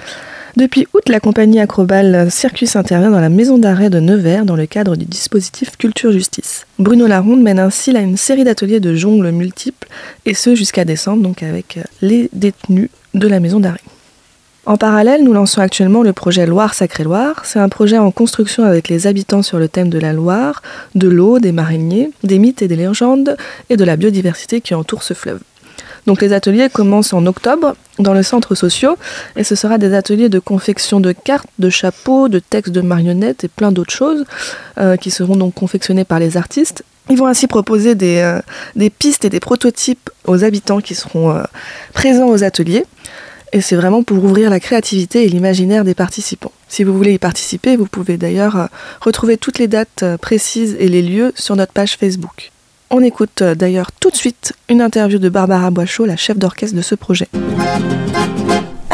Depuis 0.58 0.88
août, 0.96 1.08
la 1.08 1.20
compagnie 1.20 1.60
Acrobal 1.60 2.32
Circus 2.32 2.76
intervient 2.76 3.12
dans 3.12 3.20
la 3.20 3.30
maison 3.30 3.60
d'arrêt 3.60 3.92
de 3.92 4.00
Nevers 4.00 4.46
dans 4.46 4.56
le 4.56 4.66
cadre 4.66 4.96
du 4.96 5.06
dispositif 5.06 5.78
Culture 5.78 6.12
Justice. 6.12 6.66
Bruno 6.80 7.06
Laronde 7.06 7.44
mène 7.44 7.60
ainsi 7.60 7.92
là 7.92 8.02
une 8.02 8.18
série 8.18 8.44
d'ateliers 8.44 8.80
de 8.80 8.96
jongles 8.96 9.30
multiples, 9.30 9.88
et 10.26 10.34
ce 10.34 10.56
jusqu'à 10.56 10.84
décembre, 10.84 11.22
donc 11.22 11.44
avec 11.44 11.80
les 12.02 12.30
détenus 12.34 12.90
de 13.14 13.28
la 13.28 13.40
maison 13.40 13.60
d'arrêt. 13.60 13.80
En 14.66 14.78
parallèle, 14.78 15.24
nous 15.24 15.34
lançons 15.34 15.60
actuellement 15.60 16.04
le 16.04 16.14
projet 16.14 16.46
Loire-Sacré-Loire. 16.46 17.42
C'est 17.44 17.60
un 17.60 17.68
projet 17.68 17.98
en 17.98 18.12
construction 18.12 18.64
avec 18.64 18.88
les 18.88 19.08
habitants 19.08 19.42
sur 19.42 19.60
le 19.60 19.68
thème 19.68 19.90
de 19.90 20.00
la 20.00 20.14
Loire, 20.14 20.62
de 20.96 21.10
l'eau, 21.10 21.40
des 21.40 21.52
mariniers, 21.52 22.12
des 22.24 22.40
mythes 22.40 22.62
et 22.62 22.70
des 22.70 22.78
légendes, 22.78 23.36
et 23.70 23.76
de 23.76 23.84
la 23.84 23.98
biodiversité 23.98 24.62
qui 24.62 24.74
entoure 24.74 25.04
ce 25.04 25.14
fleuve. 25.14 25.42
Donc 26.06 26.22
les 26.22 26.34
ateliers 26.34 26.70
commencent 26.70 27.14
en 27.14 27.26
octobre 27.26 27.76
dans 28.00 28.14
le 28.14 28.24
centre 28.24 28.56
socio 28.56 28.98
et 29.36 29.44
ce 29.44 29.56
sera 29.56 29.78
des 29.78 29.94
ateliers 29.94 30.30
de 30.30 30.40
confection 30.40 31.00
de 31.00 31.12
cartes, 31.12 31.48
de 31.60 31.70
chapeaux, 31.70 32.28
de 32.28 32.40
textes 32.40 32.74
de 32.74 32.82
marionnettes 32.82 33.44
et 33.44 33.48
plein 33.48 33.72
d'autres 33.72 33.94
choses 33.94 34.26
euh, 34.78 34.98
qui 34.98 35.12
seront 35.12 35.36
donc 35.36 35.54
confectionnés 35.54 36.04
par 36.04 36.20
les 36.20 36.36
artistes. 36.36 36.84
Ils 37.10 37.18
vont 37.18 37.28
ainsi 37.28 37.48
proposer 37.48 37.96
des, 37.96 38.20
euh, 38.20 38.90
pistes 38.98 39.26
et 39.26 39.30
des 39.30 39.40
prototypes 39.40 40.10
aux 40.26 40.44
habitants 40.44 40.80
qui 40.80 40.96
seront 40.96 41.32
euh, 41.32 41.44
présents 41.94 42.30
aux 42.30 42.44
ateliers. 42.44 42.86
Et 43.56 43.62
c'est 43.62 43.76
vraiment 43.76 44.02
pour 44.02 44.24
ouvrir 44.24 44.50
la 44.50 44.60
créativité 44.60 45.24
et 45.24 45.30
l'imaginaire 45.30 45.84
des 45.84 45.94
participants. 45.94 46.52
Si 46.68 46.84
vous 46.84 46.98
voulez 46.98 47.14
y 47.14 47.20
participer, 47.20 47.76
vous 47.76 47.86
pouvez 47.86 48.18
d'ailleurs 48.18 48.56
euh, 48.58 48.66
retrouver 49.00 49.38
toutes 49.38 49.60
les 49.60 49.68
dates 49.68 50.02
euh, 50.02 50.18
précises 50.18 50.76
et 50.80 50.90
les 50.90 51.04
lieux 51.04 51.32
sur 51.36 51.56
notre 51.56 51.72
page 51.72 51.96
Facebook. 51.96 52.52
On 52.90 53.04
écoute 53.04 53.44
euh, 53.44 53.54
d'ailleurs 53.54 53.92
tout 53.92 54.10
de 54.10 54.16
suite 54.16 54.54
une 54.70 54.82
interview 54.82 55.20
de 55.20 55.30
Barbara 55.30 55.70
Boichot, 55.70 56.06
la 56.06 56.18
chef 56.18 56.40
d'orchestre 56.40 56.76
de 56.76 56.82
ce 56.82 56.96
projet. 56.96 57.28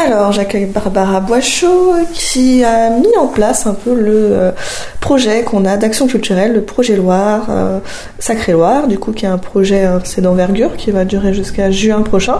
Alors, 0.02 0.32
j'accueille 0.32 0.64
Barbara 0.64 1.20
Boichot 1.20 1.92
qui 2.14 2.64
a 2.64 2.88
mis 2.88 3.14
en 3.20 3.26
place 3.26 3.66
un 3.66 3.74
peu 3.74 3.94
le 3.94 4.30
euh, 4.32 4.50
projet 4.98 5.42
qu'on 5.42 5.66
a 5.66 5.76
d'action 5.76 6.06
culturelle, 6.06 6.54
le 6.54 6.62
projet 6.62 6.96
Loire, 6.96 7.48
euh, 7.50 7.80
Sacré 8.18 8.52
Loire, 8.52 8.88
du 8.88 8.98
coup, 8.98 9.12
qui 9.12 9.26
est 9.26 9.28
un 9.28 9.36
projet, 9.36 9.84
euh, 9.84 9.98
c'est 10.04 10.22
d'envergure, 10.22 10.74
qui 10.78 10.90
va 10.90 11.04
durer 11.04 11.34
jusqu'à 11.34 11.70
juin 11.70 12.00
prochain. 12.00 12.38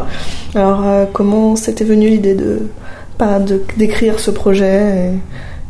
Alors, 0.55 0.87
euh, 0.87 1.05
comment 1.13 1.55
c'était 1.55 1.85
venu 1.85 2.09
l'idée 2.09 2.35
de, 2.35 2.63
d'écrire 3.77 4.21
ce 4.21 4.31
projet 4.31 5.11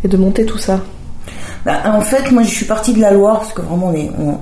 et, 0.05 0.07
et 0.07 0.09
de 0.09 0.17
monter 0.17 0.45
tout 0.45 0.59
ça? 0.59 0.83
Bah, 1.65 1.83
en 1.85 2.01
fait, 2.01 2.31
moi, 2.31 2.43
je 2.43 2.49
suis 2.49 2.65
partie 2.65 2.95
de 2.95 3.01
la 3.01 3.11
Loire 3.11 3.41
parce 3.41 3.53
que 3.53 3.61
vraiment, 3.61 3.93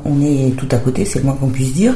on 0.04 0.22
est, 0.22 0.56
tout 0.56 0.68
à 0.70 0.76
côté, 0.76 1.04
c'est 1.04 1.18
le 1.18 1.24
moins 1.24 1.34
qu'on 1.34 1.48
puisse 1.48 1.72
dire. 1.72 1.94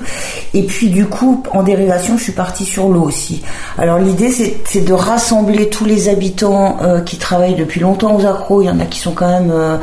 Et 0.53 0.65
puis, 0.65 0.91
du 0.91 1.07
coup, 1.07 1.43
en 1.53 1.63
dérivation, 1.63 2.19
je 2.19 2.25
suis 2.25 2.33
partie 2.33 2.65
sur 2.65 2.89
l'eau 2.89 3.03
aussi. 3.03 3.43
Alors, 3.79 3.99
l'idée, 3.99 4.31
c'est 4.31 4.57
c'est 4.65 4.85
de 4.85 4.93
rassembler 4.93 5.69
tous 5.69 5.85
les 5.85 6.09
habitants 6.09 6.79
euh, 6.83 7.01
qui 7.01 7.19
travaillent 7.19 7.55
depuis 7.55 7.81
longtemps 7.81 8.17
aux 8.17 8.27
accros. 8.27 8.63
Il 8.63 8.67
y 8.67 8.71
en 8.71 8.81
a 8.81 8.87
qui 8.87 8.99
sont 8.99 9.13
quand 9.13 9.29
même 9.29 9.51
euh, 9.51 9.77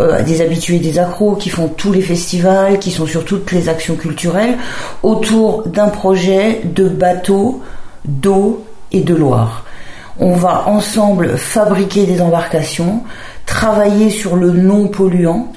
euh, 0.00 0.22
des 0.22 0.40
habitués 0.40 0.78
des 0.78 0.98
accros, 0.98 1.36
qui 1.36 1.50
font 1.50 1.68
tous 1.68 1.92
les 1.92 2.02
festivals, 2.02 2.78
qui 2.78 2.90
sont 2.90 3.06
sur 3.06 3.24
toutes 3.24 3.52
les 3.52 3.68
actions 3.68 3.94
culturelles, 3.94 4.56
autour 5.02 5.66
d'un 5.68 5.88
projet 5.88 6.60
de 6.64 6.88
bateau, 6.88 7.62
d'eau 8.04 8.64
et 8.90 9.00
de 9.00 9.14
Loire. 9.14 9.64
On 10.18 10.34
va 10.34 10.68
ensemble 10.68 11.36
fabriquer 11.38 12.04
des 12.04 12.20
embarcations, 12.20 13.02
travailler 13.46 14.10
sur 14.10 14.36
le 14.36 14.50
non 14.50 14.88
polluant, 14.88 15.52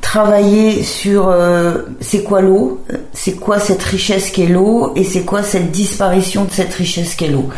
travailler 0.00 0.82
sur 0.82 1.28
euh, 1.28 1.82
c'est 2.00 2.22
quoi 2.22 2.40
l'eau, 2.40 2.80
c'est 3.12 3.34
quoi 3.34 3.60
cette 3.60 3.82
richesse 3.82 4.30
qu'est 4.30 4.46
l'eau 4.46 4.92
et 4.96 5.04
c'est 5.04 5.22
quoi 5.22 5.42
cette 5.42 5.70
disparition 5.70 6.44
de 6.44 6.50
cette 6.50 6.74
richesse 6.74 7.14
qu'est 7.14 7.28
l'eau. 7.28 7.48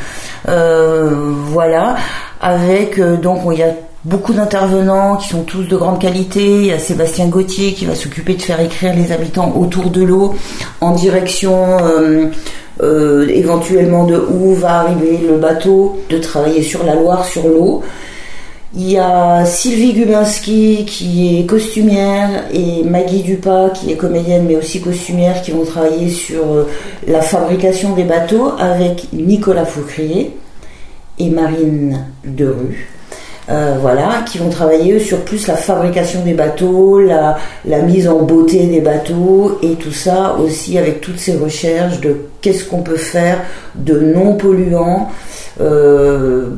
Euh, 0.48 1.32
voilà, 1.46 1.96
avec 2.40 2.98
euh, 2.98 3.16
donc 3.16 3.40
il 3.52 3.58
y 3.58 3.62
a 3.62 3.72
beaucoup 4.04 4.34
d'intervenants 4.34 5.16
qui 5.16 5.28
sont 5.28 5.44
tous 5.44 5.62
de 5.62 5.76
grande 5.76 5.98
qualité. 5.98 6.44
Il 6.44 6.66
y 6.66 6.72
a 6.72 6.78
Sébastien 6.78 7.28
Gauthier 7.28 7.72
qui 7.72 7.86
va 7.86 7.94
s'occuper 7.94 8.34
de 8.34 8.42
faire 8.42 8.60
écrire 8.60 8.94
les 8.94 9.12
habitants 9.12 9.54
autour 9.56 9.90
de 9.90 10.02
l'eau 10.02 10.34
en 10.82 10.90
direction 10.90 11.78
éventuellement 12.82 14.04
de 14.04 14.16
où 14.16 14.54
va 14.54 14.80
arriver 14.80 15.20
le 15.26 15.38
bateau, 15.38 16.00
de 16.10 16.18
travailler 16.18 16.62
sur 16.62 16.84
la 16.84 16.96
Loire, 16.96 17.24
sur 17.24 17.46
l'eau. 17.46 17.82
Il 18.74 18.90
y 18.90 18.96
a 18.96 19.44
Sylvie 19.44 19.92
Gubinski 19.92 20.86
qui 20.86 21.40
est 21.40 21.46
costumière 21.46 22.44
et 22.54 22.82
Maggie 22.84 23.22
Dupas 23.22 23.68
qui 23.70 23.92
est 23.92 23.96
comédienne 23.96 24.46
mais 24.46 24.56
aussi 24.56 24.80
costumière 24.80 25.42
qui 25.42 25.50
vont 25.50 25.66
travailler 25.66 26.08
sur 26.08 26.42
euh, 26.42 26.68
la 27.06 27.20
fabrication 27.20 27.94
des 27.94 28.04
bateaux 28.04 28.52
avec 28.58 29.12
Nicolas 29.12 29.66
Faucrier 29.66 30.34
et 31.18 31.28
Marine 31.28 32.06
Derue. 32.24 32.88
Euh, 33.50 33.76
voilà, 33.80 34.22
qui 34.24 34.38
vont 34.38 34.50
travailler 34.50 35.00
sur 35.00 35.24
plus 35.24 35.48
la 35.48 35.56
fabrication 35.56 36.22
des 36.24 36.32
bateaux, 36.32 37.00
la, 37.00 37.36
la 37.64 37.82
mise 37.82 38.08
en 38.08 38.22
beauté 38.22 38.66
des 38.68 38.80
bateaux 38.80 39.58
et 39.62 39.72
tout 39.74 39.92
ça 39.92 40.36
aussi 40.38 40.78
avec 40.78 41.00
toutes 41.00 41.18
ces 41.18 41.36
recherches 41.36 42.00
de 42.00 42.16
qu'est-ce 42.40 42.64
qu'on 42.64 42.82
peut 42.82 42.96
faire 42.96 43.40
de 43.74 43.98
non 43.98 44.36
polluant, 44.36 45.10
euh, 45.60 46.50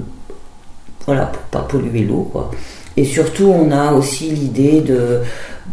voilà, 1.06 1.26
pour 1.26 1.42
pas 1.42 1.60
polluer 1.60 2.02
l'eau, 2.04 2.28
quoi. 2.32 2.50
Et 2.96 3.04
surtout, 3.04 3.46
on 3.46 3.72
a 3.72 3.92
aussi 3.92 4.30
l'idée 4.30 4.80
de, 4.80 5.20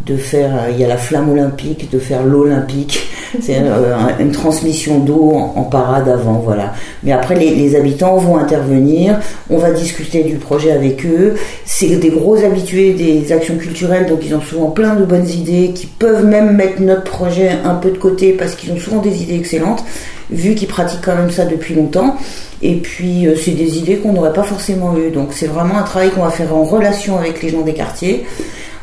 de 0.06 0.18
faire, 0.18 0.52
il 0.72 0.80
y 0.80 0.84
a 0.84 0.88
la 0.88 0.98
flamme 0.98 1.30
olympique, 1.30 1.90
de 1.92 2.00
faire 2.00 2.24
l'olympique. 2.24 3.08
C'est 3.42 3.60
euh, 3.60 3.96
un- 3.96 4.18
une 4.20 4.32
transmission 4.32 5.00
d'eau 5.00 5.32
en, 5.36 5.54
en 5.56 5.64
parade 5.64 6.10
avant, 6.10 6.40
voilà. 6.44 6.74
Mais 7.04 7.12
après, 7.14 7.36
les, 7.36 7.54
les 7.56 7.76
habitants 7.76 8.18
vont 8.18 8.36
intervenir, 8.38 9.20
on 9.50 9.58
va 9.58 9.72
discuter 9.72 10.24
du 10.24 10.36
projet 10.36 10.72
avec 10.72 11.06
eux. 11.06 11.36
C'est 11.66 11.96
des 11.98 12.10
gros 12.10 12.36
habitués 12.44 12.94
des 12.94 13.32
actions 13.32 13.56
culturelles, 13.58 14.08
donc 14.08 14.20
ils 14.26 14.36
ont 14.36 14.42
souvent 14.42 14.72
plein 14.72 14.96
de 14.96 15.06
bonnes 15.06 15.30
idées, 15.30 15.72
qui 15.74 15.86
peuvent 15.88 16.26
même 16.26 16.56
mettre 16.58 16.82
notre 16.82 17.04
projet 17.04 17.52
un 17.64 17.76
peu 17.76 17.92
de 17.92 17.98
côté 17.98 18.34
parce 18.34 18.56
qu'ils 18.56 18.72
ont 18.74 18.78
souvent 18.80 19.02
des 19.02 19.22
idées 19.24 19.36
excellentes, 19.36 19.84
vu 20.30 20.56
qu'ils 20.56 20.68
pratiquent 20.68 21.02
quand 21.06 21.16
même 21.16 21.32
ça 21.32 21.46
depuis 21.46 21.74
longtemps. 21.76 22.18
Et 22.64 22.76
puis, 22.76 23.28
euh, 23.28 23.36
c'est 23.36 23.52
des 23.52 23.78
idées 23.78 23.96
qu'on 23.98 24.14
n'aurait 24.14 24.34
pas 24.34 24.44
forcément 24.44 24.96
eues. 24.98 25.10
Donc, 25.12 25.30
c'est 25.32 25.48
vraiment 25.48 25.78
un 25.78 25.84
travail 25.84 26.10
qu'on 26.12 26.24
va 26.24 26.30
faire 26.32 26.56
en 26.56 26.64
relation 26.64 27.18
avec 27.18 27.42
les 27.42 27.50
gens 27.50 27.62
des 27.62 27.74
quartiers, 27.74 28.24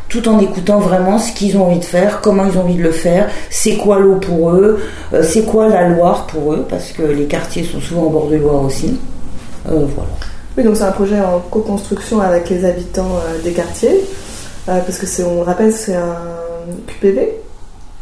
tout 0.08 0.26
en 0.28 0.38
écoutant 0.40 0.78
vraiment 0.78 1.18
ce 1.18 1.32
qu'ils 1.32 1.56
ont 1.56 1.66
envie 1.66 1.78
de 1.78 1.84
faire, 1.84 2.20
comment 2.20 2.44
ils 2.46 2.56
ont 2.56 2.62
envie 2.62 2.76
de 2.76 2.82
le 2.82 2.92
faire, 2.92 3.30
c'est 3.50 3.76
quoi 3.76 3.98
l'eau 3.98 4.16
pour 4.16 4.50
eux, 4.50 4.80
euh, 5.12 5.22
c'est 5.22 5.44
quoi 5.44 5.68
la 5.68 5.88
Loire 5.88 6.26
pour 6.26 6.54
eux, 6.54 6.66
parce 6.68 6.92
que 6.92 7.02
les 7.02 7.26
quartiers 7.26 7.64
sont 7.64 7.80
souvent 7.80 8.06
en 8.06 8.10
bord 8.10 8.28
de 8.28 8.36
Loire 8.36 8.62
aussi. 8.62 8.98
Euh, 9.66 9.84
voilà. 9.94 10.10
Oui, 10.56 10.64
donc 10.64 10.76
c'est 10.76 10.84
un 10.84 10.92
projet 10.92 11.20
en 11.20 11.40
co-construction 11.50 12.20
avec 12.20 12.48
les 12.48 12.64
habitants 12.64 13.16
euh, 13.16 13.42
des 13.42 13.52
quartiers, 13.52 14.00
parce 14.66 14.98
que 14.98 15.06
c'est, 15.06 15.24
on 15.24 15.36
le 15.36 15.42
rappelle, 15.42 15.72
c'est 15.72 15.94
un 15.94 16.16
QPV. 16.86 17.37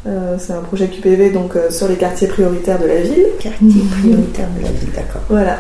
Euh, 0.06 0.36
c'est 0.38 0.52
un 0.52 0.60
projet 0.60 0.86
QPV 0.86 1.30
donc 1.30 1.56
euh, 1.56 1.70
sur 1.70 1.88
les 1.88 1.96
quartiers 1.96 2.28
prioritaires 2.28 2.78
de 2.78 2.86
la 2.86 3.00
ville. 3.00 3.26
Quartier 3.40 3.82
prioritaire 3.90 4.48
de 4.56 4.62
la 4.62 4.70
ville, 4.70 4.92
d'accord. 4.94 5.22
Voilà. 5.28 5.58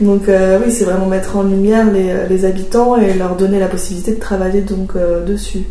Donc 0.00 0.28
euh, 0.28 0.60
oui, 0.64 0.70
c'est 0.70 0.84
vraiment 0.84 1.06
mettre 1.06 1.36
en 1.36 1.42
lumière 1.42 1.90
les, 1.90 2.28
les 2.28 2.44
habitants 2.44 2.96
et 2.96 3.14
leur 3.14 3.34
donner 3.34 3.58
la 3.58 3.66
possibilité 3.66 4.12
de 4.12 4.20
travailler 4.20 4.60
donc 4.60 4.92
dessus 5.26 5.64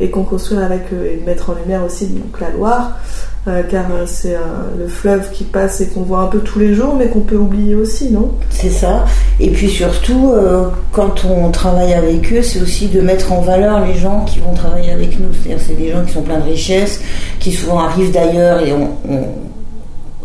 et 0.00 0.10
qu'on 0.10 0.22
construire 0.24 0.64
avec 0.64 0.92
eux 0.92 1.04
et 1.06 1.22
mettre 1.26 1.50
en 1.50 1.54
lumière 1.54 1.84
aussi 1.84 2.06
donc 2.06 2.40
la 2.40 2.50
Loire, 2.50 2.98
euh, 3.48 3.62
car 3.62 3.84
euh, 3.92 4.04
c'est 4.06 4.34
euh, 4.34 4.38
le 4.78 4.86
fleuve 4.88 5.30
qui 5.30 5.44
passe 5.44 5.80
et 5.80 5.88
qu'on 5.88 6.00
voit 6.02 6.20
un 6.20 6.26
peu 6.26 6.40
tous 6.40 6.58
les 6.58 6.74
jours, 6.74 6.94
mais 6.98 7.08
qu'on 7.08 7.20
peut 7.20 7.36
oublier 7.36 7.74
aussi, 7.74 8.10
non? 8.10 8.32
C'est 8.50 8.70
ça. 8.70 9.04
Et 9.38 9.48
puis 9.50 9.68
surtout, 9.68 10.32
quand 10.92 11.24
on 11.24 11.50
travaille 11.50 11.94
avec 11.94 12.32
eux, 12.32 12.42
c'est 12.42 12.60
aussi 12.60 12.88
de 12.88 13.00
mettre 13.00 13.32
en 13.32 13.40
valeur 13.40 13.84
les 13.86 13.94
gens 13.94 14.24
qui 14.26 14.38
vont 14.40 14.52
travailler 14.54 14.90
avec 14.92 15.18
nous. 15.20 15.28
C'est-à-dire, 15.32 15.62
c'est 15.66 15.74
des 15.76 15.90
gens 15.92 16.04
qui 16.04 16.12
sont 16.12 16.22
pleins 16.22 16.38
de 16.38 16.44
richesses, 16.50 17.00
qui 17.38 17.52
souvent 17.52 17.78
arrivent 17.80 18.12
d'ailleurs 18.12 18.60
et 18.60 18.72
on, 18.72 18.90
on- 19.08 19.28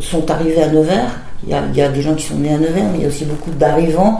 sont 0.01 0.29
arrivés 0.29 0.61
à 0.61 0.67
Nevers. 0.67 1.19
Il 1.47 1.51
y, 1.51 1.53
a, 1.53 1.63
il 1.71 1.77
y 1.77 1.81
a 1.81 1.89
des 1.89 2.01
gens 2.01 2.15
qui 2.15 2.23
sont 2.25 2.35
nés 2.37 2.53
à 2.53 2.57
Nevers, 2.57 2.85
mais 2.91 2.97
il 2.97 3.01
y 3.01 3.05
a 3.05 3.07
aussi 3.07 3.25
beaucoup 3.25 3.51
d'arrivants 3.51 4.19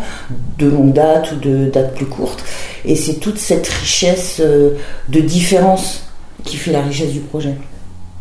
de 0.60 0.68
longue 0.68 0.94
date 0.94 1.32
ou 1.32 1.36
de 1.38 1.70
date 1.72 1.96
plus 1.96 2.06
courte. 2.06 2.44
Et 2.86 2.96
c'est 2.96 3.16
toute 3.16 3.40
cette 3.40 3.68
richesse 3.68 4.38
euh, 4.42 4.72
de 5.10 5.20
différence 5.22 6.04
qui 6.44 6.58
fait 6.58 6.72
la 6.72 6.82
richesse 6.82 7.12
du 7.12 7.22
projet. 7.22 7.56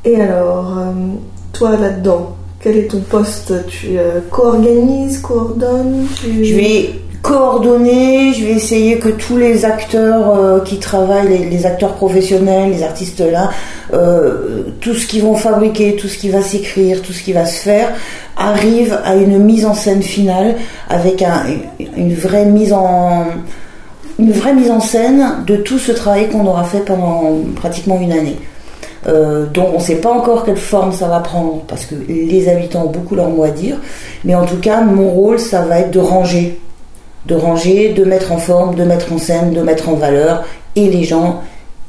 Et 0.07 0.21
alors, 0.21 0.79
euh, 0.79 0.93
toi 1.53 1.77
là-dedans, 1.77 2.35
quel 2.61 2.79
est 2.79 2.87
ton 2.88 3.01
poste? 3.01 3.53
Tu 3.69 3.99
euh, 3.99 4.21
co-organises, 4.31 5.19
coordonnes? 5.19 6.07
Tu- 6.23 6.43
Je 6.45 6.55
vais 6.55 6.90
coordonner, 7.25 8.35
je 8.35 8.45
vais 8.45 8.53
essayer 8.53 8.99
que 8.99 9.09
tous 9.09 9.39
les 9.39 9.65
acteurs 9.65 10.39
euh, 10.39 10.61
qui 10.61 10.79
travaillent, 10.79 11.49
les, 11.51 11.65
acteurs 11.65 11.95
professionnels, 11.95 12.71
les 12.71 12.83
artistes 12.83 13.21
là, 13.21 13.49
euh, 13.95 14.65
tout 14.83 14.93
ce 14.95 15.07
qu'ils 15.07 15.23
vont 15.23 15.35
fabriquer, 15.35 15.97
tout 15.97 16.07
ce 16.07 16.19
qui 16.19 16.29
va 16.29 16.43
s'écrire, 16.43 17.01
tout 17.01 17.15
ce 17.15 17.23
qui 17.23 17.33
va 17.33 17.47
se 17.47 17.57
faire, 17.59 17.89
arrive 18.37 18.99
à 19.07 19.17
une 19.17 19.39
mise 19.39 19.65
en 19.65 19.73
scène 19.73 20.03
finale 20.03 20.57
avec 20.91 21.23
un- 21.23 21.45
une 21.97 22.15
vraie 22.15 22.45
mise 22.45 22.75
en 22.75 23.25
une 24.19 24.31
vraie 24.31 24.53
mise 24.55 24.71
en 24.71 24.81
scène 24.81 25.25
de 25.47 25.57
tout 25.57 25.79
ce 25.79 25.93
travail 25.93 26.29
qu'on 26.29 26.47
aura 26.47 26.63
fait 26.65 26.85
pendant 26.85 27.23
pratiquement 27.57 27.99
une 28.01 28.13
année. 28.13 28.37
Euh, 29.09 29.47
donc 29.47 29.69
on 29.75 29.79
ne 29.79 29.83
sait 29.83 29.97
pas 29.97 30.11
encore 30.13 30.45
quelle 30.45 30.57
forme 30.59 30.93
ça 30.93 31.09
va 31.09 31.21
prendre 31.21 31.63
parce 31.67 31.85
que 31.87 31.95
les 32.09 32.49
habitants 32.49 32.85
ont 32.85 32.91
beaucoup 32.91 33.15
leur 33.17 33.31
mot 33.31 33.45
à 33.45 33.51
dire. 33.51 33.77
Mais 34.25 34.35
en 34.35 34.45
tout 34.45 34.59
cas, 34.59 34.83
mon 34.83 35.09
rôle, 35.09 35.39
ça 35.39 35.63
va 35.63 35.81
être 35.81 35.91
de 35.91 35.99
ranger. 35.99 36.59
De 37.27 37.35
ranger, 37.35 37.93
de 37.95 38.05
mettre 38.05 38.33
en 38.33 38.39
forme, 38.39 38.75
de 38.75 38.85
mettre 38.85 39.13
en 39.13 39.19
scène, 39.19 39.53
de 39.53 39.63
mettre 39.63 39.89
en 39.89 39.95
valeur 39.95 40.45
et 40.77 40.89
les 40.89 41.05
gens 41.05 41.43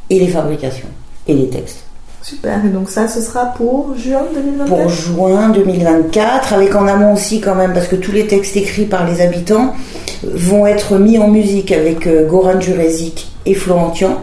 et 0.09 0.19
les 0.19 0.27
fabrications 0.27 0.87
et 1.27 1.33
les 1.33 1.49
textes. 1.49 1.85
Super, 2.21 2.65
et 2.65 2.69
donc 2.69 2.89
ça, 2.89 3.07
ce 3.07 3.21
sera 3.21 3.45
pour 3.55 3.95
juin 3.95 4.25
2024 4.33 4.67
Pour 4.67 4.89
juin 4.89 5.49
2024, 5.49 6.53
avec 6.53 6.75
en 6.75 6.87
amont 6.87 7.13
aussi 7.13 7.39
quand 7.39 7.53
même, 7.53 7.73
parce 7.73 7.87
que 7.87 7.95
tous 7.95 8.11
les 8.11 8.25
textes 8.25 8.57
écrits 8.57 8.85
par 8.85 9.07
les 9.07 9.21
habitants 9.21 9.75
vont 10.23 10.65
être 10.65 10.97
mis 10.97 11.19
en 11.19 11.27
musique 11.27 11.71
avec 11.71 12.07
euh, 12.07 12.27
Goran 12.27 12.59
Jurezic 12.59 13.31
et 13.45 13.53
Florentian. 13.53 14.21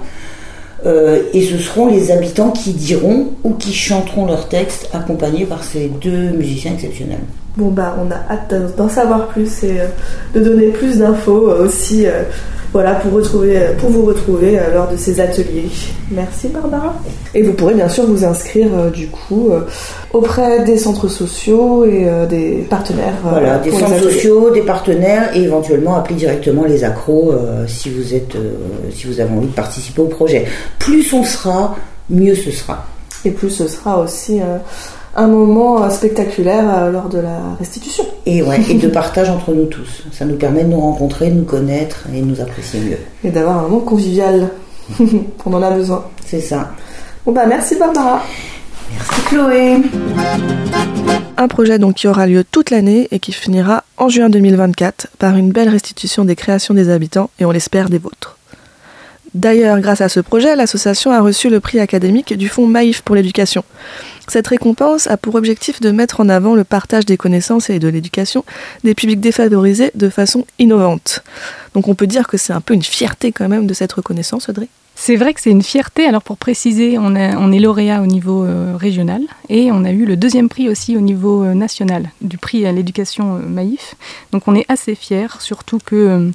Euh, 0.85 1.23
et 1.33 1.43
ce 1.43 1.59
seront 1.59 1.87
les 1.87 2.11
habitants 2.11 2.51
qui 2.51 2.73
diront 2.73 3.29
ou 3.45 3.55
qui 3.55 3.73
chanteront 3.73 4.27
leurs 4.27 4.49
textes 4.49 4.89
accompagnés 4.93 5.47
par 5.47 5.63
ces 5.63 5.89
deux 6.01 6.31
musiciens 6.31 6.73
exceptionnels. 6.73 7.21
Bon 7.57 7.69
bah 7.69 7.97
on 8.01 8.11
a 8.11 8.17
hâte 8.33 8.55
d'en 8.77 8.89
savoir 8.89 9.29
plus 9.29 9.63
et 9.63 9.81
euh, 9.81 9.87
de 10.35 10.41
donner 10.41 10.69
plus 10.69 10.99
d'infos 10.99 11.51
euh, 11.51 11.67
aussi 11.67 12.07
voilà 12.73 12.95
pour 12.95 13.13
retrouver 13.13 13.61
pour 13.79 13.91
vous 13.91 14.05
retrouver 14.05 14.59
euh, 14.59 14.73
lors 14.73 14.91
de 14.91 14.97
ces 14.97 15.21
ateliers. 15.21 15.69
Merci 16.11 16.49
Barbara. 16.49 16.95
Et 17.35 17.43
vous 17.43 17.53
pourrez 17.53 17.75
bien 17.75 17.89
sûr 17.89 18.05
vous 18.07 18.25
inscrire 18.25 18.69
euh, 18.75 18.91
du 18.91 19.09
coup 19.09 19.51
euh, 19.51 19.61
auprès 20.13 20.65
des 20.65 20.77
centres 20.77 21.09
sociaux 21.09 21.85
et 21.85 22.07
euh, 22.07 22.27
des 22.27 22.67
partenaires. 22.69 23.15
Voilà, 23.23 23.59
des 23.59 23.71
centres 23.71 23.99
sociaux, 23.99 24.51
des 24.51 24.63
partenaires 24.63 25.35
et 25.37 25.43
éventuellement 25.43 25.97
appeler 25.97 26.17
directement 26.17 26.65
les 26.65 26.85
accros 26.85 27.35
si 27.67 27.91
vous 27.91 28.15
êtes, 28.15 28.37
si 28.93 29.07
vous 29.07 29.21
avez 29.21 29.31
envie 29.33 29.49
de 29.49 29.53
participer 29.53 30.03
au 30.03 30.07
projet. 30.07 30.47
Plus 30.79 31.13
on 31.13 31.25
sera, 31.25 31.77
mieux 32.11 32.35
ce 32.35 32.51
sera. 32.51 32.87
Et 33.25 33.31
plus 33.31 33.51
ce 33.51 33.69
sera 33.69 34.01
aussi 34.01 34.41
un 35.15 35.27
moment 35.27 35.85
euh, 35.85 35.91
spectaculaire 35.91 36.65
euh, 36.75 36.91
lors 36.91 37.09
de 37.09 37.19
la 37.19 37.39
restitution. 37.59 38.05
Et 38.27 38.43
ouais, 38.43 38.61
et 38.69 38.75
de 38.75 38.89
partage 39.01 39.29
entre 39.31 39.53
nous 39.53 39.67
tous. 39.67 40.05
Ça 40.13 40.25
nous 40.25 40.37
permet 40.37 40.65
de 40.65 40.69
nous 40.69 40.81
rencontrer, 40.81 41.31
de 41.31 41.35
nous 41.35 41.45
connaître 41.45 42.07
et 42.15 42.21
de 42.21 42.27
nous 42.27 42.41
apprécier 42.41 42.81
mieux. 42.81 42.99
Et 43.25 43.31
d'avoir 43.31 43.59
un 43.59 43.63
moment 43.63 43.81
convivial. 43.81 44.51
on 45.47 45.53
en 45.53 45.63
a 45.63 45.71
besoin. 45.71 46.05
C'est 46.25 46.41
ça. 46.41 46.71
Bon 47.25 47.33
bah 47.33 47.47
merci 47.47 47.77
Barbara. 47.77 48.23
Merci 48.93 49.21
Chloé. 49.27 49.77
Un 51.37 51.49
projet 51.49 51.79
donc 51.79 51.95
qui 51.95 52.09
aura 52.09 52.27
lieu 52.27 52.45
toute 52.45 52.71
l'année 52.71 53.09
et 53.11 53.19
qui 53.19 53.33
finira 53.33 53.85
en 53.97 54.09
juin 54.09 54.29
2024 54.29 55.09
par 55.19 55.37
une 55.37 55.51
belle 55.51 55.69
restitution 55.69 56.25
des 56.25 56.37
créations 56.37 56.75
des 56.75 56.89
habitants 56.89 57.31
et 57.39 57.45
on 57.45 57.51
l'espère 57.51 57.89
des 57.89 57.99
vôtres. 57.99 58.39
D'ailleurs, 59.35 59.81
grâce 59.81 60.03
à 60.03 60.09
ce 60.09 60.21
projet, 60.21 60.57
l'association 60.57 61.11
a 61.11 61.21
reçu 61.21 61.49
le 61.49 61.59
prix 61.59 61.81
académique 61.81 62.35
du 62.35 62.49
Fonds 62.49 62.67
Maïf 62.67 63.01
pour 63.01 63.17
l'éducation. 63.17 63.65
Cette 64.29 64.47
récompense 64.47 65.07
a 65.07 65.17
pour 65.17 65.35
objectif 65.35 65.81
de 65.81 65.91
mettre 65.91 66.21
en 66.21 66.29
avant 66.29 66.55
le 66.55 66.65
partage 66.65 67.07
des 67.07 67.17
connaissances 67.17 67.71
et 67.71 67.79
de 67.79 67.89
l'éducation 67.89 68.45
des 68.85 68.95
publics 68.95 69.21
défavorisés 69.21 69.91
de 69.95 70.09
façon 70.09 70.47
innovante. 70.59 71.25
Donc 71.75 71.89
on 71.89 71.95
peut 71.95 72.07
dire 72.07 72.29
que 72.29 72.37
c'est 72.37 72.53
un 72.53 72.61
peu 72.61 72.75
une 72.75 72.83
fierté 72.83 73.33
quand 73.33 73.49
même 73.49 73.67
de 73.67 73.75
cette 73.75 73.93
reconnaissance, 73.93 74.49
Audrey? 74.49 74.69
C'est 74.95 75.17
vrai 75.17 75.33
que 75.33 75.41
c'est 75.41 75.51
une 75.51 75.63
fierté. 75.63 76.07
Alors 76.07 76.23
pour 76.23 76.37
préciser, 76.37 76.99
on, 76.99 77.15
est 77.17 77.59
lauréat 77.59 78.03
au 78.03 78.07
niveau 78.07 78.45
euh, 78.45 78.77
régional 78.77 79.23
et 79.49 79.73
on 79.73 79.85
a 79.85 79.91
eu 79.91 80.05
le 80.05 80.17
deuxième 80.17 80.49
prix 80.49 80.69
aussi 80.69 80.97
au 80.97 81.01
niveau 81.01 81.43
euh, 81.43 81.55
national 81.55 82.11
du 82.21 82.39
prix 82.39 82.67
à 82.67 82.73
l'éducation 82.73 83.37
euh, 83.37 83.39
Maïf. 83.41 83.95
Donc 84.33 84.47
on 84.47 84.55
est 84.55 84.67
assez 84.69 84.95
fiers, 84.95 85.41
surtout 85.41 85.79
que 85.85 85.97
euh, 85.97 86.31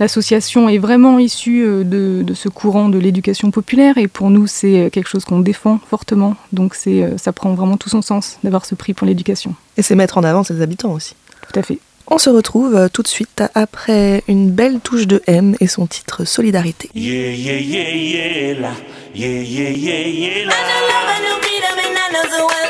l'association 0.00 0.68
est 0.68 0.78
vraiment 0.78 1.18
issue 1.18 1.64
euh, 1.64 1.84
de, 1.84 2.22
de 2.22 2.34
ce 2.34 2.48
courant 2.48 2.88
de 2.88 2.98
l'éducation 2.98 3.50
populaire 3.50 3.98
et 3.98 4.08
pour 4.08 4.30
nous 4.30 4.46
c'est 4.46 4.80
euh, 4.80 4.90
quelque 4.90 5.08
chose 5.08 5.24
qu'on 5.24 5.40
défend 5.40 5.80
fortement. 5.90 6.36
Donc 6.52 6.74
c'est, 6.74 7.02
euh, 7.02 7.18
ça 7.18 7.32
prend 7.32 7.54
vraiment 7.54 7.76
tout 7.76 7.88
son 7.88 8.02
sens 8.02 8.38
d'avoir 8.44 8.64
ce 8.64 8.74
prix 8.74 8.94
pour 8.94 9.06
l'éducation. 9.06 9.54
Et 9.76 9.82
c'est 9.82 9.94
mettre 9.94 10.18
en 10.18 10.24
avant 10.24 10.42
ses 10.44 10.60
habitants 10.62 10.92
aussi. 10.92 11.14
Tout 11.50 11.58
à 11.58 11.62
fait. 11.62 11.78
On 12.10 12.16
se 12.16 12.30
retrouve 12.30 12.88
tout 12.90 13.02
de 13.02 13.08
suite 13.08 13.42
après 13.54 14.22
une 14.28 14.50
belle 14.50 14.80
touche 14.80 15.06
de 15.06 15.22
M 15.26 15.56
et 15.60 15.66
son 15.66 15.86
titre 15.86 16.24
Solidarité. 16.24 16.88
Yeah, 16.94 17.32
yeah, 17.32 17.60
yeah, 17.60 17.94
yeah, 17.94 18.60
la. 18.60 18.70
Yeah, 19.14 19.42
yeah, 19.42 19.70
yeah, 19.70 20.06
yeah, 20.06 20.46
la. 20.46 20.52
I 20.52 20.62
know 20.64 20.80
love 20.88 21.08
and 21.12 21.22
new 21.22 21.36
freedom 21.42 21.76
and 21.84 21.98
I 21.98 22.08
know 22.12 22.24
so 22.30 22.46
well 22.46 22.68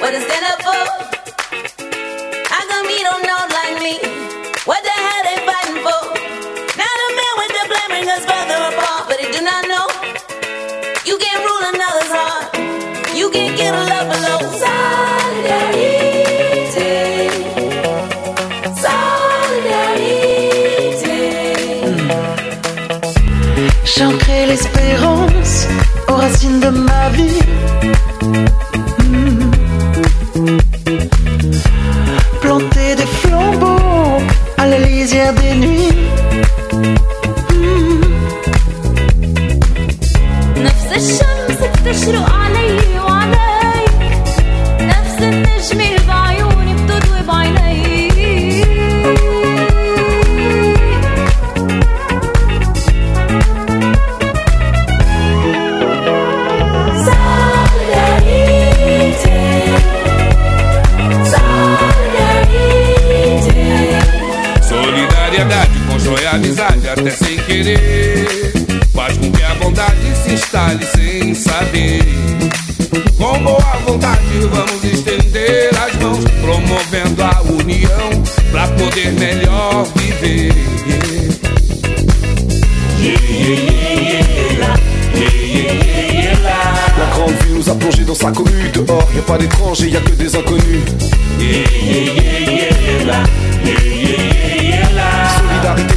what 0.00 0.14
stand 0.14 0.44
up 0.52 0.62
for? 0.62 0.82
How 2.48 2.62
come 2.68 2.86
you 2.88 3.02
don't 3.02 3.24
know 3.24 3.42
like 3.50 3.82
me? 3.82 4.15
Solidarity. 15.56 16.80
Solidarity. 18.84 19.26
l'espérance 24.46 25.66
aux 26.08 26.14
racines 26.14 26.60
de 26.60 26.68
ma 26.68 27.08
vie. 27.10 27.40
listen, 45.20 45.44
it's 45.56 45.74
me. 45.74 45.95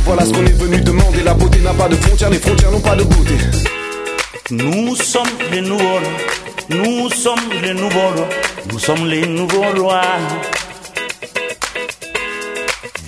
voilà 0.09 0.24
ce 0.24 0.33
qu'on 0.33 0.44
est 0.46 0.59
venu 0.59 0.80
demander. 0.80 1.22
La 1.22 1.35
beauté 1.35 1.59
n'a 1.61 1.72
pas 1.74 1.88
de 1.88 1.96
frontières, 1.96 2.30
les 2.30 2.38
frontières 2.38 2.70
n'ont 2.70 2.80
pas 2.80 2.96
de 2.96 3.04
beauté. 3.04 3.35
Nous 4.50 4.94
sommes 4.96 5.35
les 5.50 5.61
nouveaux 5.61 5.85
rois. 5.85 6.00
Nous 6.70 7.11
sommes 7.11 7.46
les 7.62 7.74
nouveaux 7.74 8.11
rois. 8.16 8.28
Nous 8.70 8.78
sommes 8.78 9.07
les 9.07 9.26
nouveaux 9.26 9.70
rois. 9.76 10.02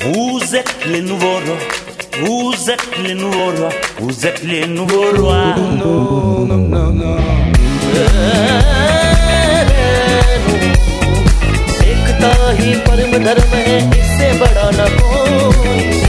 Vous 0.00 0.40
êtes 0.54 0.74
les 0.86 1.00
nouveaux 1.02 1.40
rois. 1.46 1.58
Vous 2.22 2.70
êtes 2.70 2.86
les 3.04 3.14
nouveaux 3.14 3.50
rois. 3.56 3.68
Vous 4.00 4.26
êtes 4.26 4.42
les 4.42 4.66
nouveaux 4.66 5.10
rois. 5.16 5.54
No, 5.56 6.46
no, 6.46 6.56
no, 6.56 6.90
no. 6.92 7.16
एकता 11.86 12.30
ही 12.60 12.74
परम 12.86 13.12
धर्म 13.24 13.54
है 13.54 13.78
इससे 13.98 14.32
बड़ा 14.40 14.70
न 14.78 14.88
कोई 15.00 15.99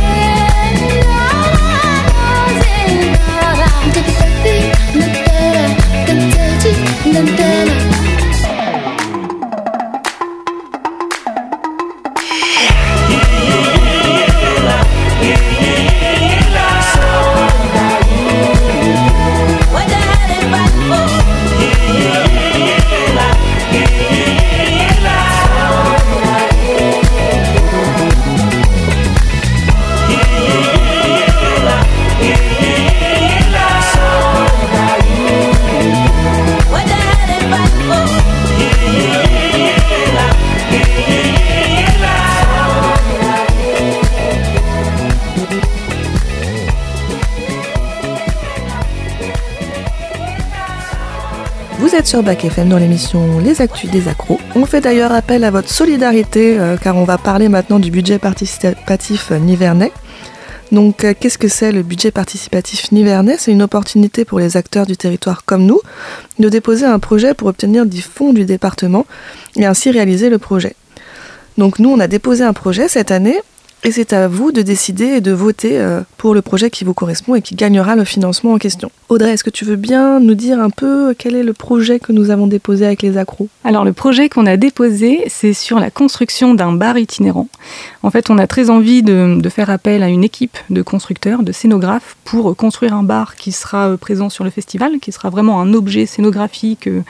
sur 52.12 52.22
Bac 52.22 52.44
FM 52.44 52.68
dans 52.68 52.76
l'émission 52.76 53.38
Les 53.38 53.62
Actus 53.62 53.90
des 53.90 54.06
Accros. 54.06 54.38
On 54.54 54.66
fait 54.66 54.82
d'ailleurs 54.82 55.12
appel 55.12 55.44
à 55.44 55.50
votre 55.50 55.70
solidarité 55.70 56.60
euh, 56.60 56.76
car 56.76 56.94
on 56.98 57.04
va 57.04 57.16
parler 57.16 57.48
maintenant 57.48 57.78
du 57.78 57.90
budget 57.90 58.18
participatif 58.18 59.32
euh, 59.32 59.38
nivernais. 59.38 59.90
Donc 60.72 61.04
euh, 61.04 61.14
qu'est-ce 61.18 61.38
que 61.38 61.48
c'est 61.48 61.72
le 61.72 61.82
budget 61.82 62.10
participatif 62.10 62.92
nivernais? 62.92 63.36
C'est 63.38 63.50
une 63.50 63.62
opportunité 63.62 64.26
pour 64.26 64.40
les 64.40 64.58
acteurs 64.58 64.84
du 64.84 64.94
territoire 64.94 65.46
comme 65.46 65.64
nous 65.64 65.80
de 66.38 66.50
déposer 66.50 66.84
un 66.84 66.98
projet 66.98 67.32
pour 67.32 67.48
obtenir 67.48 67.86
des 67.86 68.02
fonds 68.02 68.34
du 68.34 68.44
département 68.44 69.06
et 69.56 69.64
ainsi 69.64 69.90
réaliser 69.90 70.28
le 70.28 70.36
projet. 70.36 70.76
Donc 71.56 71.78
nous, 71.78 71.88
on 71.88 71.98
a 71.98 72.08
déposé 72.08 72.44
un 72.44 72.52
projet 72.52 72.88
cette 72.88 73.10
année 73.10 73.40
et 73.84 73.90
c'est 73.90 74.12
à 74.12 74.28
vous 74.28 74.52
de 74.52 74.62
décider 74.62 75.06
et 75.06 75.20
de 75.20 75.32
voter 75.32 75.78
euh, 75.78 76.02
pour 76.16 76.34
le 76.34 76.42
projet 76.42 76.70
qui 76.70 76.84
vous 76.84 76.94
correspond 76.94 77.34
et 77.34 77.42
qui 77.42 77.56
gagnera 77.56 77.96
le 77.96 78.04
financement 78.04 78.52
en 78.52 78.58
question. 78.58 78.92
Audrey, 79.08 79.32
est-ce 79.32 79.44
que 79.44 79.50
tu 79.50 79.64
veux 79.64 79.76
bien 79.76 80.20
nous 80.20 80.34
dire 80.34 80.60
un 80.60 80.70
peu 80.70 81.14
quel 81.18 81.34
est 81.34 81.42
le 81.42 81.52
projet 81.52 81.98
que 81.98 82.12
nous 82.12 82.30
avons 82.30 82.46
déposé 82.46 82.86
avec 82.86 83.02
les 83.02 83.16
accros? 83.16 83.48
Alors 83.64 83.84
le 83.84 83.92
projet 83.92 84.28
qu'on 84.28 84.46
a 84.46 84.56
déposé, 84.56 85.24
c'est 85.26 85.52
sur 85.52 85.80
la 85.80 85.90
construction 85.90 86.54
d'un 86.54 86.72
bar 86.72 86.96
itinérant. 86.96 87.48
En 88.04 88.10
fait, 88.10 88.30
on 88.30 88.38
a 88.38 88.46
très 88.46 88.70
envie 88.70 89.02
de, 89.02 89.40
de 89.40 89.48
faire 89.48 89.68
appel 89.68 90.02
à 90.02 90.08
une 90.08 90.24
équipe 90.24 90.58
de 90.70 90.82
constructeurs, 90.82 91.42
de 91.42 91.52
scénographes, 91.52 92.16
pour 92.24 92.56
construire 92.56 92.94
un 92.94 93.02
bar 93.02 93.34
qui 93.36 93.52
sera 93.52 93.88
euh, 93.88 93.96
présent 93.96 94.30
sur 94.30 94.44
le 94.44 94.50
festival, 94.50 95.00
qui 95.00 95.12
sera 95.12 95.28
vraiment 95.28 95.60
un 95.60 95.74
objet 95.74 96.06
scénographique 96.06 96.86
euh, 96.86 97.02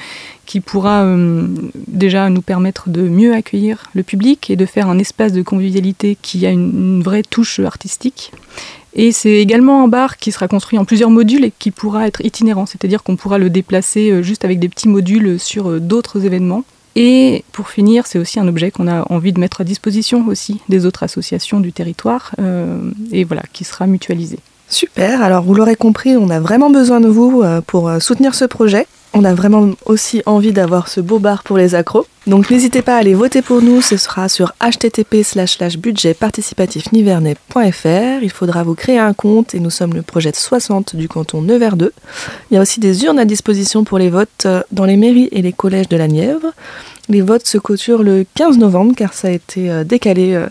qui 0.47 0.61
pourra 0.61 1.05
euh, 1.05 1.47
déjà 1.89 2.29
nous 2.29 2.43
permettre 2.43 2.89
de 2.89 3.03
mieux 3.03 3.35
accueillir 3.35 3.85
le 3.95 4.03
public 4.03 4.51
et 4.51 4.57
de 4.57 4.67
faire 4.67 4.89
un 4.89 4.99
espace 4.99 5.33
de 5.33 5.43
convivialité 5.43 6.17
qui 6.21 6.47
a 6.47 6.51
une, 6.51 7.03
vraie 7.03 7.23
touche 7.23 7.61
artistique. 7.61 8.33
Et 8.95 9.13
c'est 9.13 9.37
également 9.37 9.85
un 9.85 9.89
bar 9.89 10.19
qui 10.19 10.33
sera 10.33 10.49
construit 10.49 10.79
en 10.79 10.85
plusieurs 10.85 11.11
modules 11.11 11.45
et 11.45 11.53
qui 11.59 11.71
pourra 11.71 12.07
être 12.07 12.25
itinérant, 12.25 12.67
c'est-à-dire 12.67 13.03
qu'on 13.03 13.17
pourra 13.17 13.39
le 13.39 13.51
déplacer 13.51 14.11
euh, 14.11 14.23
juste 14.23 14.45
avec 14.45 14.59
des 14.59 14.69
petits 14.69 14.89
modules 14.89 15.39
sur 15.41 15.71
euh, 15.71 15.81
d'autres 15.81 16.25
événements. 16.25 16.65
Et 16.95 17.45
pour 17.53 17.71
finir, 17.71 18.07
c'est 18.07 18.19
aussi 18.19 18.39
un 18.39 18.47
objet 18.47 18.71
qu'on 18.71 18.87
a 18.87 19.11
envie 19.11 19.33
de 19.33 19.41
mettre 19.41 19.63
à 19.63 19.65
disposition 19.65 20.27
aussi 20.29 20.61
des 20.69 20.85
autres 20.85 21.03
associations 21.03 21.59
du 21.59 21.73
territoire 21.73 22.33
et 23.13 23.25
voilà, 23.25 23.45
qui 23.55 23.65
sera 23.65 23.87
mutualisé. 23.87 24.39
Super, 24.69 25.23
alors 25.23 25.43
vous 25.43 25.55
l'aurez 25.55 25.75
compris, 25.75 26.19
on 26.19 26.29
a 26.29 26.39
vraiment 26.39 26.69
besoin 26.69 27.01
de 27.01 27.09
vous 27.09 27.43
pour 27.67 27.91
soutenir 27.99 28.35
ce 28.35 28.45
projet. 28.45 28.87
On 29.15 29.25
a 29.25 29.35
vraiment 29.35 29.69
aussi 29.85 30.23
envie 30.25 30.53
d'avoir 30.53 30.89
ce 30.89 30.99
beau 31.01 31.19
bar 31.19 31.43
pour 31.43 31.59
les 31.59 31.75
accros. 31.75 32.07
Donc 32.27 32.49
n'hésitez 32.51 32.81
pas 32.81 32.95
à 32.97 33.01
aller 33.01 33.13
voter 33.15 33.43
pour 33.43 33.61
nous, 33.61 33.83
ce 33.83 33.99
sera 33.99 34.29
sur 34.31 34.55
http 34.61 35.23
budget 35.79 36.15
participatif-nivernais.fr. 36.15 38.23
Il 38.23 38.31
faudra 38.31 38.63
vous 38.63 38.75
créer 38.75 38.99
un 38.99 39.13
compte 39.13 39.55
et 39.55 39.61
nous 39.61 39.69
sommes 39.71 39.93
le 39.93 40.01
projet 40.03 40.31
de 40.31 40.37
60 40.37 40.97
du 40.97 41.09
canton 41.09 41.43
Nevers 41.43 41.77
2. 41.77 41.93
Il 42.51 42.55
y 42.55 42.57
a 42.57 42.63
aussi 42.63 42.81
des 42.81 43.05
urnes 43.05 43.19
à 43.19 43.27
disposition 43.27 43.85
pour 43.85 43.99
les 43.99 44.09
votes 44.09 44.47
euh, 44.47 44.63
dans 44.71 44.87
les 44.87 44.97
mairies 44.97 45.29
et 45.33 45.43
les 45.43 45.53
collèges 45.53 45.89
de 45.89 45.97
la 45.97 46.07
Nièvre. 46.09 46.53
Les 47.09 47.21
votes 47.21 47.47
se 47.47 47.59
clôturent 47.59 48.05
le 48.05 48.25
15 48.35 48.57
novembre 48.59 48.95
car 48.97 49.13
ça 49.13 49.29
a 49.29 49.33
été 49.33 49.71
euh, 49.71 49.85
décalé. 49.85 50.33
euh, 50.35 50.47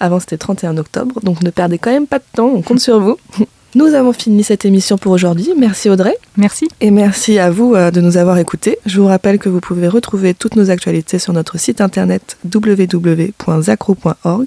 Avant 0.00 0.20
c'était 0.20 0.38
31 0.38 0.78
octobre, 0.78 1.20
donc 1.22 1.42
ne 1.42 1.50
perdez 1.50 1.76
quand 1.78 1.90
même 1.90 2.06
pas 2.06 2.20
de 2.20 2.24
temps, 2.32 2.50
on 2.54 2.62
compte 2.62 2.80
sur 2.80 3.00
vous. 3.00 3.18
Nous 3.74 3.94
avons 3.94 4.12
fini 4.12 4.42
cette 4.42 4.64
émission 4.64 4.96
pour 4.96 5.12
aujourd'hui. 5.12 5.50
Merci 5.58 5.90
Audrey. 5.90 6.16
Merci. 6.36 6.68
Et 6.80 6.90
merci 6.90 7.38
à 7.38 7.50
vous 7.50 7.74
euh, 7.74 7.90
de 7.90 8.00
nous 8.00 8.16
avoir 8.16 8.38
écoutés. 8.38 8.78
Je 8.86 8.98
vous 9.00 9.06
rappelle 9.06 9.38
que 9.38 9.50
vous 9.50 9.60
pouvez 9.60 9.88
retrouver 9.88 10.32
toutes 10.32 10.56
nos 10.56 10.70
actualités 10.70 11.18
sur 11.18 11.34
notre 11.34 11.58
site 11.58 11.80
internet 11.80 12.38
www.zacro.org 12.52 14.46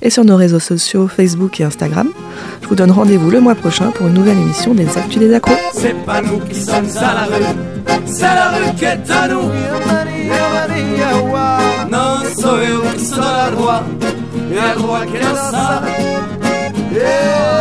et 0.00 0.10
sur 0.10 0.24
nos 0.24 0.36
réseaux 0.36 0.60
sociaux 0.60 1.06
Facebook 1.06 1.60
et 1.60 1.64
Instagram. 1.64 2.08
Je 2.62 2.68
vous 2.68 2.74
donne 2.74 2.90
rendez-vous 2.90 3.30
le 3.30 3.40
mois 3.40 3.54
prochain 3.54 3.90
pour 3.90 4.06
une 4.06 4.14
nouvelle 4.14 4.38
émission 4.38 4.72
des 4.72 4.88
Actus 4.96 5.18
des 5.18 5.34
Accros. 5.34 5.54
C'est 5.74 5.94
pas 6.04 6.22
nous 6.22 6.38
qui 6.38 6.60
sommes 6.60 6.88
à 6.96 7.14
la 7.14 7.24
rue, 7.24 7.44
c'est 8.06 8.22
la 8.22 8.50
rue 8.52 8.74
qui 8.76 8.84
est 8.84 9.10
à 9.10 9.28
nous. 9.28 9.50
Non, 11.90 12.22
sou 12.40 12.56
eu 12.56 12.80
que 12.94 13.00
sou 13.04 13.20
a 13.20 13.50
rua, 13.50 13.84
e 14.50 14.58
a 14.58 14.72
rua 14.72 15.04
que 15.04 15.18
não 15.18 15.34
sabe 15.50 17.51